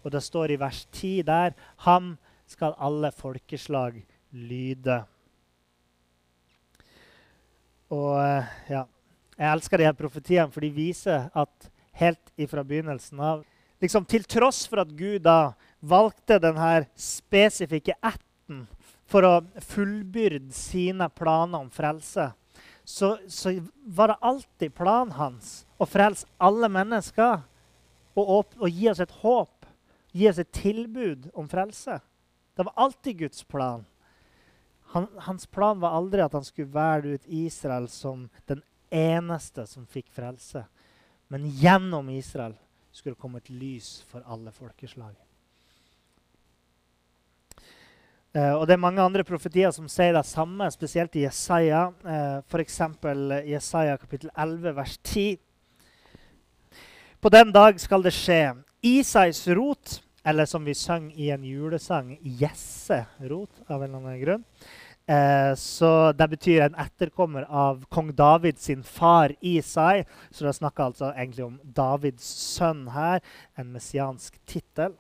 [0.04, 1.56] Og det står i vers 10 der
[1.88, 2.18] ham
[2.48, 5.04] skal alle folkeslag lyde.
[7.90, 8.84] Og eh, ja,
[9.38, 11.70] Jeg elsker de her profetiene, for de viser at
[12.00, 13.44] helt ifra begynnelsen av
[13.84, 18.64] liksom Til tross for at Gud da valgte denne spesifikke ætten
[19.06, 22.32] for å fullbyrde sine planer om frelse,
[22.86, 27.42] så, så, var det alltid planen hans å frelse alle mennesker
[28.16, 29.66] og, opp, og, gi oss et håp,
[30.16, 31.98] gi oss et tilbud om frelse.
[32.56, 33.84] Det var alltid Guds plan.
[34.94, 38.62] Han, hans plan var aldri at han skulle velge ut Israel som den
[38.94, 40.64] eneste som fikk frelse.
[41.28, 42.56] Men gjennom Israel
[42.92, 45.18] skulle det komme et lys for alle folkeslag.
[48.36, 51.86] Uh, og Det er mange andre profetier som sier det samme, spesielt i Jesaja.
[52.04, 52.82] Uh, F.eks.
[53.48, 55.38] Jesaja kapittel 11, vers 10.
[57.24, 58.58] På den dag skal det skje.
[58.84, 64.44] Isais rot, eller som vi sang i en julesang, Jesse-rot, av en eller annen grunn.
[65.08, 70.04] Uh, så Det betyr en etterkommer av kong David sin far Isai.
[70.30, 72.28] Så det snakker altså egentlig om Davids
[72.58, 73.24] sønn her,
[73.56, 74.92] en messiansk tittel.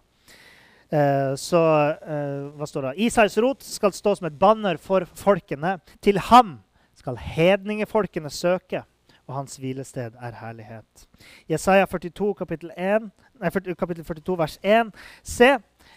[0.95, 2.95] Eh, så eh, hva står det?
[3.07, 5.77] Isais rot skal stå som et banner for folkene.
[6.03, 6.59] Til ham
[6.95, 8.85] skal hedningefolkene søke,
[9.25, 11.07] og hans hvilested er herlighet.
[11.51, 13.09] Jesaja 42, kapittel, 1,
[13.41, 14.93] nei, kapittel 42, vers 1.
[15.25, 15.55] Se,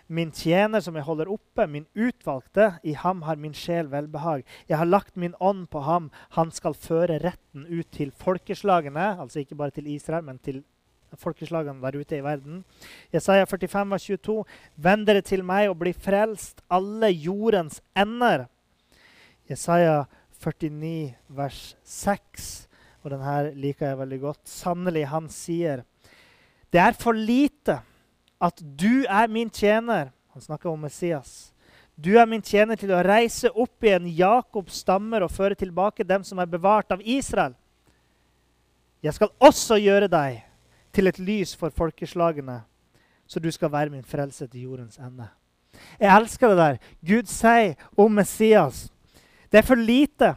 [0.08, 4.46] min tjener som jeg holder oppe, min utvalgte, i ham har min sjel velbehag.
[4.68, 6.08] Jeg har lagt min ånd på ham.
[6.40, 10.64] Han skal føre retten ut til folkeslagene, altså ikke bare til Israel, men til
[11.16, 12.62] folkeslagene der ute i verden.
[13.14, 14.44] Jesaja 45, vers 22.
[14.76, 18.46] Vend dere til meg og bli frelst, alle jordens ender.
[19.48, 20.04] Jesaja
[20.42, 22.48] 49, vers 6.
[23.02, 24.42] Og denne liker jeg veldig godt.
[24.48, 25.84] Sannelig, han sier,
[26.68, 27.80] det er for lite
[28.38, 30.12] at du er min tjener.
[30.34, 31.52] Han snakker om Messias.
[31.98, 36.22] Du er min tjener til å reise opp igjen Jakobs stammer og føre tilbake dem
[36.22, 37.56] som er bevart av Israel.
[39.02, 40.44] Jeg skal også gjøre deg
[40.98, 42.62] til et lys for folkeslagene,
[43.26, 45.28] så du skal være min frelse til jordens ende.
[46.00, 46.78] Jeg elsker det der.
[47.06, 48.88] Gud sier om Messias
[49.48, 50.34] det er for lite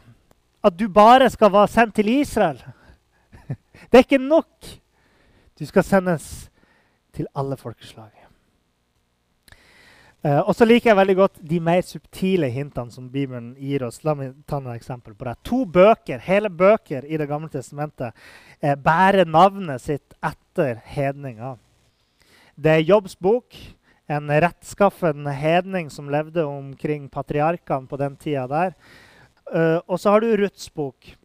[0.64, 2.62] at du bare skal være sendt til Israel.
[3.90, 4.48] Det er ikke nok.
[5.58, 6.50] Du skal sendes
[7.12, 8.21] til alle folkeslag.
[10.22, 14.04] Uh, og så liker jeg veldig godt de mer subtile hintene som Bibelen gir oss.
[14.06, 15.34] La meg ta noen eksempel på det.
[15.48, 18.14] To bøker, hele bøker i Det gamle testamentet
[18.62, 21.56] uh, bærer navnet sitt etter hedninga.
[22.54, 23.56] Det er Jobbs bok,
[24.06, 28.78] en rettskaffen hedning som levde omkring patriarkene på den tida der.
[29.50, 31.16] Uh, og så har du Ruths bok.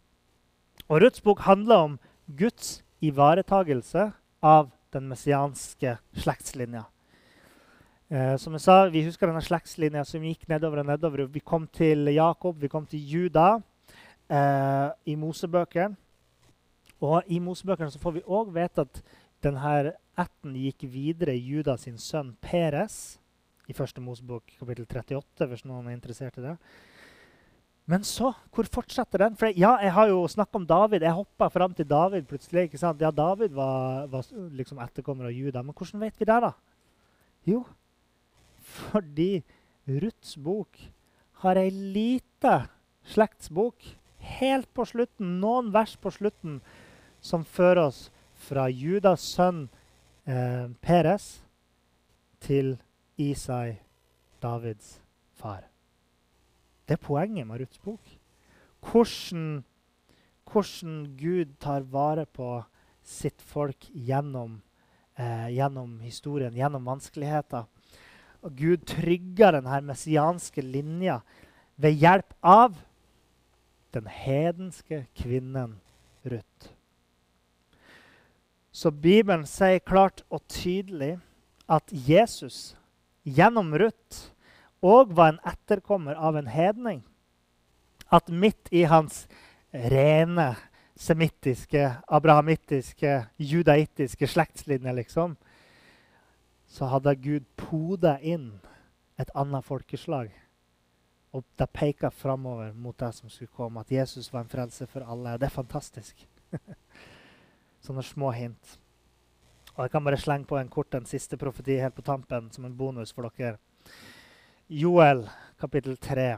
[0.89, 4.09] Og Ruths bok handler om Guds ivaretagelse
[4.41, 6.87] av den messianske slektslinja.
[8.07, 11.25] Eh, som jeg sa, Vi husker denne slektslinja som gikk nedover og nedover.
[11.27, 13.59] Vi kom til Jakob, vi kom til Juda
[14.31, 15.97] eh, i Mosebøkene.
[17.03, 19.01] Og i Mosebøkene så får vi òg vite at
[19.43, 23.19] denne ætten gikk videre i Juda sin sønn Peres
[23.67, 26.55] i første Mosebok kapittel 38, hvis noen er interessert i det.
[27.91, 29.35] Men så, hvor fortsetter den?
[29.35, 31.03] For ja, Jeg har jo snakka om David.
[31.03, 32.63] Jeg hoppa fram til David plutselig.
[32.63, 33.01] ikke sant?
[33.01, 34.23] Ja, David var, var
[34.55, 35.61] liksom etterkommer av Juda.
[35.61, 36.53] Men hvordan vet vi det, da?
[37.47, 37.65] Jo,
[38.67, 39.43] fordi
[39.87, 40.79] Ruths bok
[41.43, 42.67] har ei lita
[43.07, 43.85] slektsbok
[44.39, 46.59] helt på slutten, noen vers på slutten,
[47.21, 48.07] som fører oss
[48.47, 49.65] fra Judas sønn
[50.27, 51.27] eh, Peres
[52.43, 52.75] til
[53.17, 53.79] Isai,
[54.43, 54.99] Davids
[55.37, 55.65] far.
[56.87, 58.03] Det er poenget med Ruths bok.
[58.87, 59.63] Hvordan,
[60.47, 62.61] hvordan Gud tar vare på
[63.07, 64.61] sitt folk gjennom,
[65.15, 67.65] eh, gjennom historien, gjennom vanskeligheter.
[68.45, 71.19] Og Gud trygger denne messianske linja
[71.77, 72.77] ved hjelp av
[73.95, 75.77] den hedenske kvinnen
[76.27, 76.71] Ruth.
[78.71, 81.15] Så Bibelen sier klart og tydelig
[81.67, 82.75] at Jesus
[83.25, 84.29] gjennom Ruth
[84.85, 87.01] òg var en etterkommer av en hedning.
[88.13, 89.25] At midt i hans
[89.73, 90.53] rene
[90.97, 95.35] semittiske, abrahamittiske, judaittiske slektslinje liksom,
[96.67, 98.51] så hadde Gud poda inn
[99.17, 100.31] et annet folkeslag.
[101.35, 105.05] Og det peka framover mot det som skulle komme, at Jesus var en frelse for
[105.05, 105.33] alle.
[105.33, 106.27] Og det er fantastisk.
[107.85, 108.77] Sånne små hint.
[109.77, 112.65] Og jeg kan bare slenge på en kort en siste profeti helt på tampen som
[112.65, 113.59] en bonus for dere.
[114.67, 115.27] Joel
[115.61, 116.31] kapittel 3.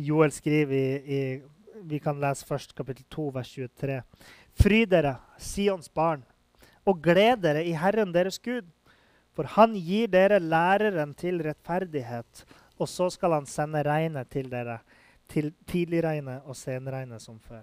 [0.00, 4.00] Joel skriver i, i Vi kan lese først kapittel 2, vers 23.
[4.56, 6.24] Fry dere, Sions barn,
[6.86, 8.68] og gled dere i Herren deres Gud.
[9.32, 12.44] For han gir dere læreren til rettferdighet,
[12.76, 14.82] og så skal han sende regnet til dere,
[15.28, 17.62] til tidligregnet og senregnet som før.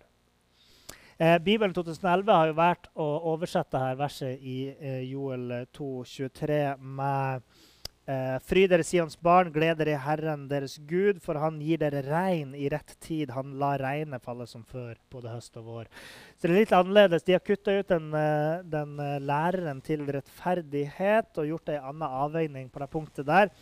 [1.20, 7.44] Eh, Bibelen 2011 har jo vært å oversette her verset i eh, Joel 2,23 med
[8.10, 12.02] eh, Fry dere Sions barn, gled dere i Herren deres Gud, for han gir dere
[12.06, 13.34] regn i rett tid.
[13.36, 15.92] Han lar regnet falle som før, både høst og vår.
[16.38, 17.26] Så det er litt annerledes.
[17.28, 22.20] De har kutta ut den, eh, den eh, læreren til rettferdighet og gjort en annen
[22.26, 23.54] avveining på det punktet der.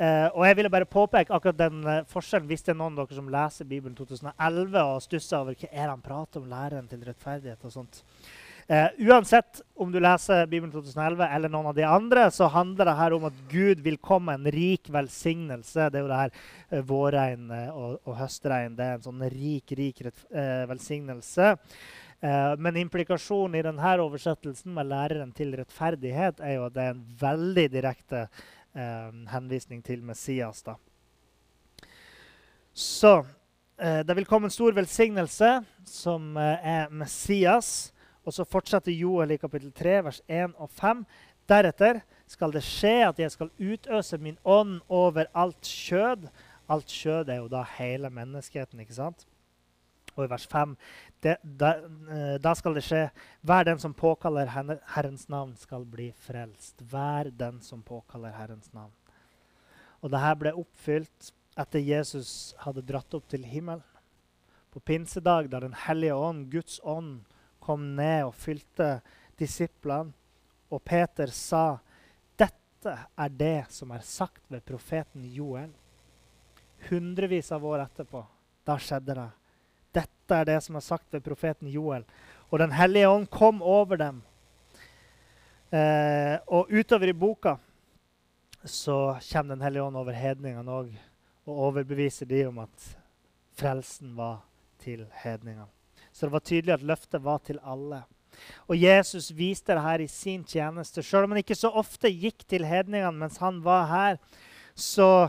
[0.00, 3.04] Uh, og jeg ville bare påpeke akkurat den uh, forskjellen hvis det er noen av
[3.04, 7.02] dere som leser Bibelen 2011 og stusser over hva er han prater om læreren til
[7.04, 8.00] rettferdighet og sånt.
[8.70, 12.98] Uh, uansett om du leser Bibelen 2011 eller noen av de andre, så handler det
[13.00, 15.88] her om at Gud vil komme en rik velsignelse.
[15.90, 18.76] Det er jo det her vårregn og, og høstregn.
[18.78, 20.04] Det er en sånn rik, rik
[20.70, 21.56] velsignelse.
[22.60, 27.04] men implikasjonen i denne oversettelsen med læreren til rettferdighet er jo at det er en
[27.20, 28.26] veldig direkte
[28.74, 30.62] eh, henvisning til Messias.
[30.62, 30.74] da.
[32.72, 33.24] Så
[33.78, 37.92] eh, det vil komme en stor velsignelse, som eh, er Messias.
[38.24, 41.04] Og så fortsetter Joel i kapittel 3, vers 1 og 5.
[41.48, 46.28] Deretter skal det skje at jeg skal utøse min ånd over alt kjød.
[46.70, 48.80] Alt kjød er jo da hele menneskeheten.
[48.80, 49.26] ikke sant?
[50.16, 50.76] Og i vers 5
[51.22, 51.74] det, da,
[52.10, 53.10] eh, da, skal det skje
[53.46, 54.50] Hver den som påkaller
[54.94, 56.80] Herrens navn, skal bli frelst.
[56.80, 58.92] Hver den som påkaller Herrens navn.
[60.00, 63.84] Og dette ble oppfylt etter Jesus hadde dratt opp til himmelen.
[64.70, 67.24] På pinsedag, da Den hellige ånd, Guds ånd,
[67.70, 68.96] kom ned og fylte
[69.38, 70.10] disiplene,
[70.70, 71.78] og Peter sa,
[72.34, 75.76] 'Dette er det som er sagt ved profeten Joel.'
[76.88, 78.24] Hundrevis av år etterpå,
[78.64, 79.28] da skjedde det.
[79.92, 82.04] Dette er det som er sagt ved profeten Joel.
[82.50, 84.22] Og Den hellige ånd kom over dem.
[85.70, 87.58] Eh, og utover i boka
[88.64, 90.96] så kommer Den hellige ånd over hedningene òg
[91.46, 92.96] og overbeviser de om at
[93.54, 94.40] frelsen var
[94.78, 95.79] til hedningene.
[96.12, 98.02] Så det var tydelig at løftet var til alle.
[98.70, 101.02] Og Jesus viste det her i sin tjeneste.
[101.02, 104.20] Selv om han ikke så ofte gikk til hedningene mens han var her,
[104.74, 105.28] så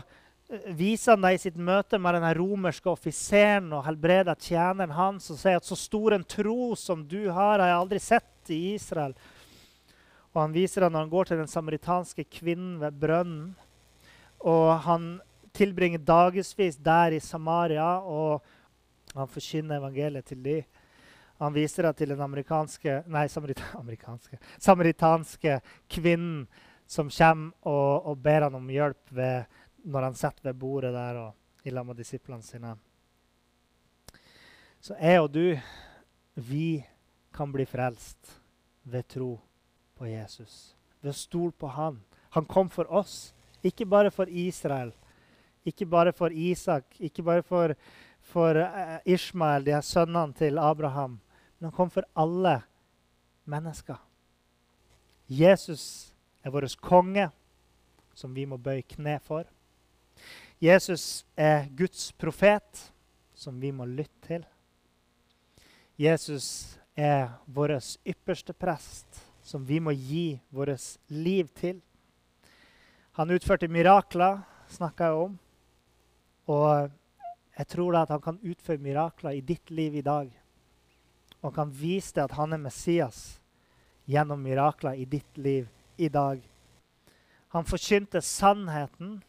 [0.76, 5.40] viser han deg i sitt møte med den romerske offiseren og helbreder tjeneren hans og
[5.40, 9.14] sier at så stor en tro som du har, har jeg aldri sett i Israel.
[10.32, 13.52] Og han viser det når han går til den samaritanske kvinnen ved brønnen.
[14.48, 15.12] Og han
[15.56, 18.40] tilbringer dagevis der i Samaria, og
[19.20, 20.58] han forkynner evangeliet til de.
[21.42, 23.26] Han viser det til den amerikanske, nei,
[23.82, 25.58] amerikanske, samaritanske
[25.90, 26.46] kvinnen
[26.86, 31.18] som kommer og, og ber han om hjelp ved når han sitter ved bordet der
[31.18, 32.76] og i lag med disiplene sine.
[34.82, 35.58] Så jeg og du,
[36.34, 36.82] vi
[37.34, 38.40] kan bli frelst
[38.82, 39.36] ved tro
[39.98, 40.74] på Jesus.
[41.00, 42.00] Ved å stole på han.
[42.34, 43.32] Han kom for oss,
[43.62, 44.92] ikke bare for Israel.
[45.64, 47.76] Ikke bare for Isak, ikke bare for,
[48.22, 51.18] for uh, Ishmael, de her sønnene til Abraham.
[51.58, 52.60] Men han kom for alle
[53.44, 53.98] mennesker.
[55.26, 56.12] Jesus
[56.42, 57.30] er vår konge,
[58.14, 59.46] som vi må bøye kne for.
[60.62, 62.92] Jesus er Guds profet,
[63.34, 64.44] som vi må lytte til.
[65.98, 71.80] Jesus er vår ypperste prest, som vi må gi vårt liv til.
[73.18, 74.42] Han utførte mirakler,
[74.72, 75.38] snakka jeg om.
[76.48, 76.90] Og
[77.58, 80.30] jeg tror at han kan utføre mirakler i ditt liv i dag.
[81.40, 83.20] Og han kan vise deg at han er Messias
[84.08, 85.68] gjennom mirakler i ditt liv
[86.00, 86.40] i dag.
[87.52, 89.28] Han forkynte sannheten og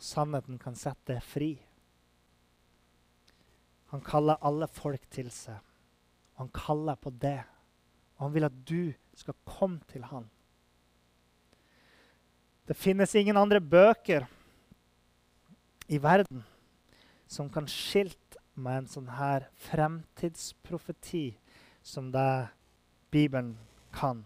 [0.00, 1.50] Sannheten kan sette deg fri.
[3.92, 5.58] Han kaller alle folk til seg.
[6.40, 7.42] Han kaller på det.
[8.16, 10.24] Og han vil at du skal komme til han.
[12.64, 14.24] Det finnes ingen andre bøker
[15.90, 16.46] i verden
[17.30, 21.28] som kan skilte med en sånn her fremtidsprofeti
[21.86, 22.50] som det
[23.14, 23.54] Bibelen
[23.94, 24.24] kan.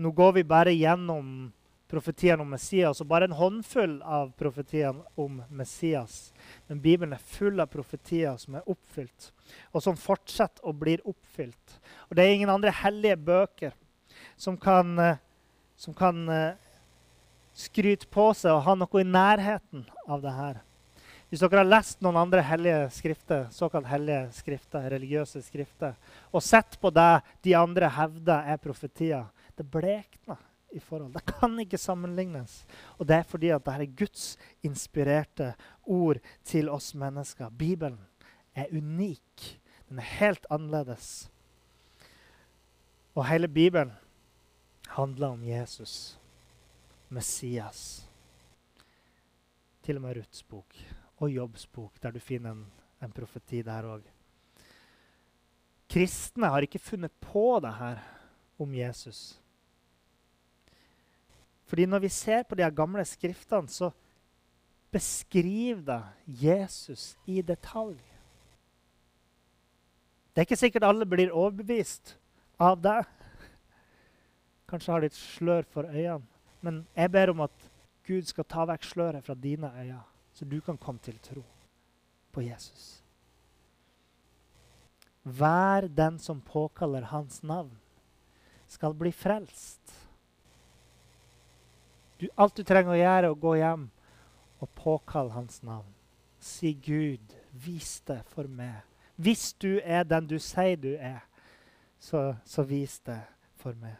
[0.00, 1.52] Nå går vi bare gjennom
[1.92, 6.32] profetiene om Messias, og bare en håndfull av profetiene om Messias.
[6.66, 9.28] Men Bibelen er full av profetier som er oppfylt,
[9.76, 11.78] og som fortsetter å bli oppfylt.
[12.08, 13.76] Og det er ingen andre hellige bøker
[14.40, 15.20] som kan, eh,
[15.76, 16.56] som kan uh,
[17.52, 20.62] skryte på seg og ha noe i nærheten av det her.
[21.32, 25.94] Hvis dere har lest noen andre hellige skrifter, såkalt hellige skrifter, religiøse skrifter,
[26.28, 30.42] og sett på det de andre hevder er profetier, det blekner
[30.76, 31.16] i forhold.
[31.16, 32.58] Det kan ikke sammenlignes.
[33.00, 34.28] Og det er fordi at dette er Guds
[34.60, 35.54] inspirerte
[35.88, 37.48] ord til oss mennesker.
[37.48, 37.96] Bibelen
[38.52, 39.48] er unik.
[39.88, 41.30] Den er helt annerledes.
[43.16, 43.96] Og hele Bibelen
[45.00, 46.18] handler om Jesus,
[47.08, 48.02] Messias.
[49.80, 50.84] Til og med Ruths bok
[51.22, 52.64] og Jobbs bok, der du finner en,
[53.02, 54.02] en profeti der òg.
[55.92, 58.00] Kristne har ikke funnet på det her
[58.62, 59.38] om Jesus.
[61.68, 63.90] Fordi når vi ser på de gamle skriftene, så
[64.92, 66.02] beskriver det
[66.42, 68.00] Jesus i detalj.
[70.32, 72.16] Det er ikke sikkert alle blir overbevist
[72.60, 73.02] av det.
[74.68, 76.24] Kanskje har de et slør for øynene.
[76.62, 77.70] Men jeg ber om at
[78.06, 80.02] Gud skal ta vekk sløret fra dine øyne,
[80.42, 81.42] så du kan komme til tro
[82.34, 83.02] på Jesus.
[85.22, 87.70] Hver den som påkaller hans navn,
[88.66, 89.92] skal bli frelst.
[92.18, 93.84] Du, alt du trenger å gjøre, er å gå hjem
[94.58, 95.92] og påkalle hans navn.
[96.42, 98.82] Si, 'Gud, vis det for meg.'
[99.14, 101.22] Hvis du er den du sier du er,
[102.00, 103.20] så, så vis det
[103.62, 103.94] for meg.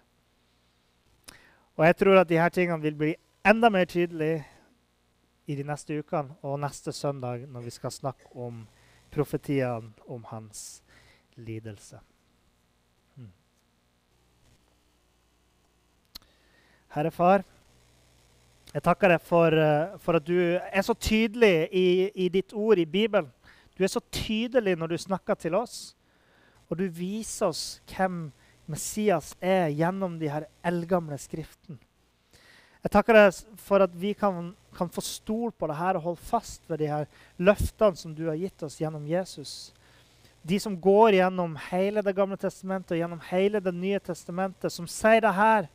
[1.78, 3.14] Og jeg tror at disse tingene vil bli
[3.46, 4.42] enda mer tydelige
[5.52, 8.64] i de neste ukene og neste søndag når vi skal snakke om
[9.12, 10.82] profetiene om hans
[11.36, 12.00] lidelse.
[13.16, 13.32] Hmm.
[16.96, 17.44] Herre Far,
[18.72, 22.80] jeg takker deg for, eh, for, at du er så tydelig i, i ditt ord
[22.80, 23.28] i Bibelen.
[23.76, 25.94] Du er så tydelig når du snakker til oss,
[26.70, 28.30] og du viser oss hvem
[28.70, 31.80] Messias er gjennom de her eldgamle skriftene.
[32.82, 36.26] Jeg takker deg for at vi kan, kan få stol på det her og holde
[36.26, 37.06] fast ved de her
[37.38, 39.70] løftene som du har gitt oss gjennom Jesus.
[40.42, 44.88] De som går gjennom hele Det gamle testamentet og gjennom hele Det nye testamentet, som
[44.90, 45.68] sier det her.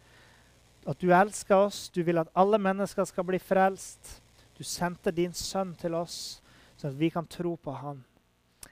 [0.87, 4.19] At du elsker oss, du vil at alle mennesker skal bli frelst.
[4.57, 6.41] Du sendte din sønn til oss,
[6.79, 8.03] sånn at vi kan tro på han.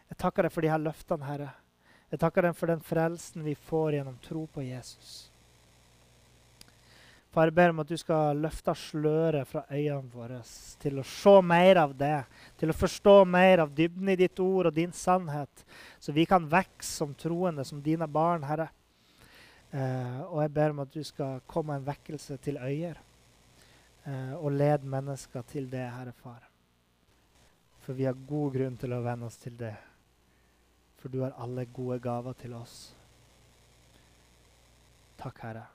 [0.09, 1.51] Jeg takker deg for de her løftene, Herre.
[2.11, 5.34] Jeg takker deg for den frelsen vi får gjennom tro på Jesus.
[7.35, 10.37] Far, jeg ber om at du skal løfte sløret fra øynene våre
[10.79, 12.21] til å se mer av det,
[12.55, 15.65] til å forstå mer av dybden i ditt ord og din sannhet,
[15.99, 18.69] så vi kan vokse som troende, som dine barn, Herre.
[19.67, 23.03] Eh, og jeg ber om at du skal komme en vekkelse til øyer
[24.07, 26.39] eh, og lede mennesker til det, Herre Far.
[27.83, 29.75] For vi har god grunn til å venne oss til det.
[31.03, 32.93] For du har alle gode gaver til oss.
[35.19, 35.74] Takk, Herre.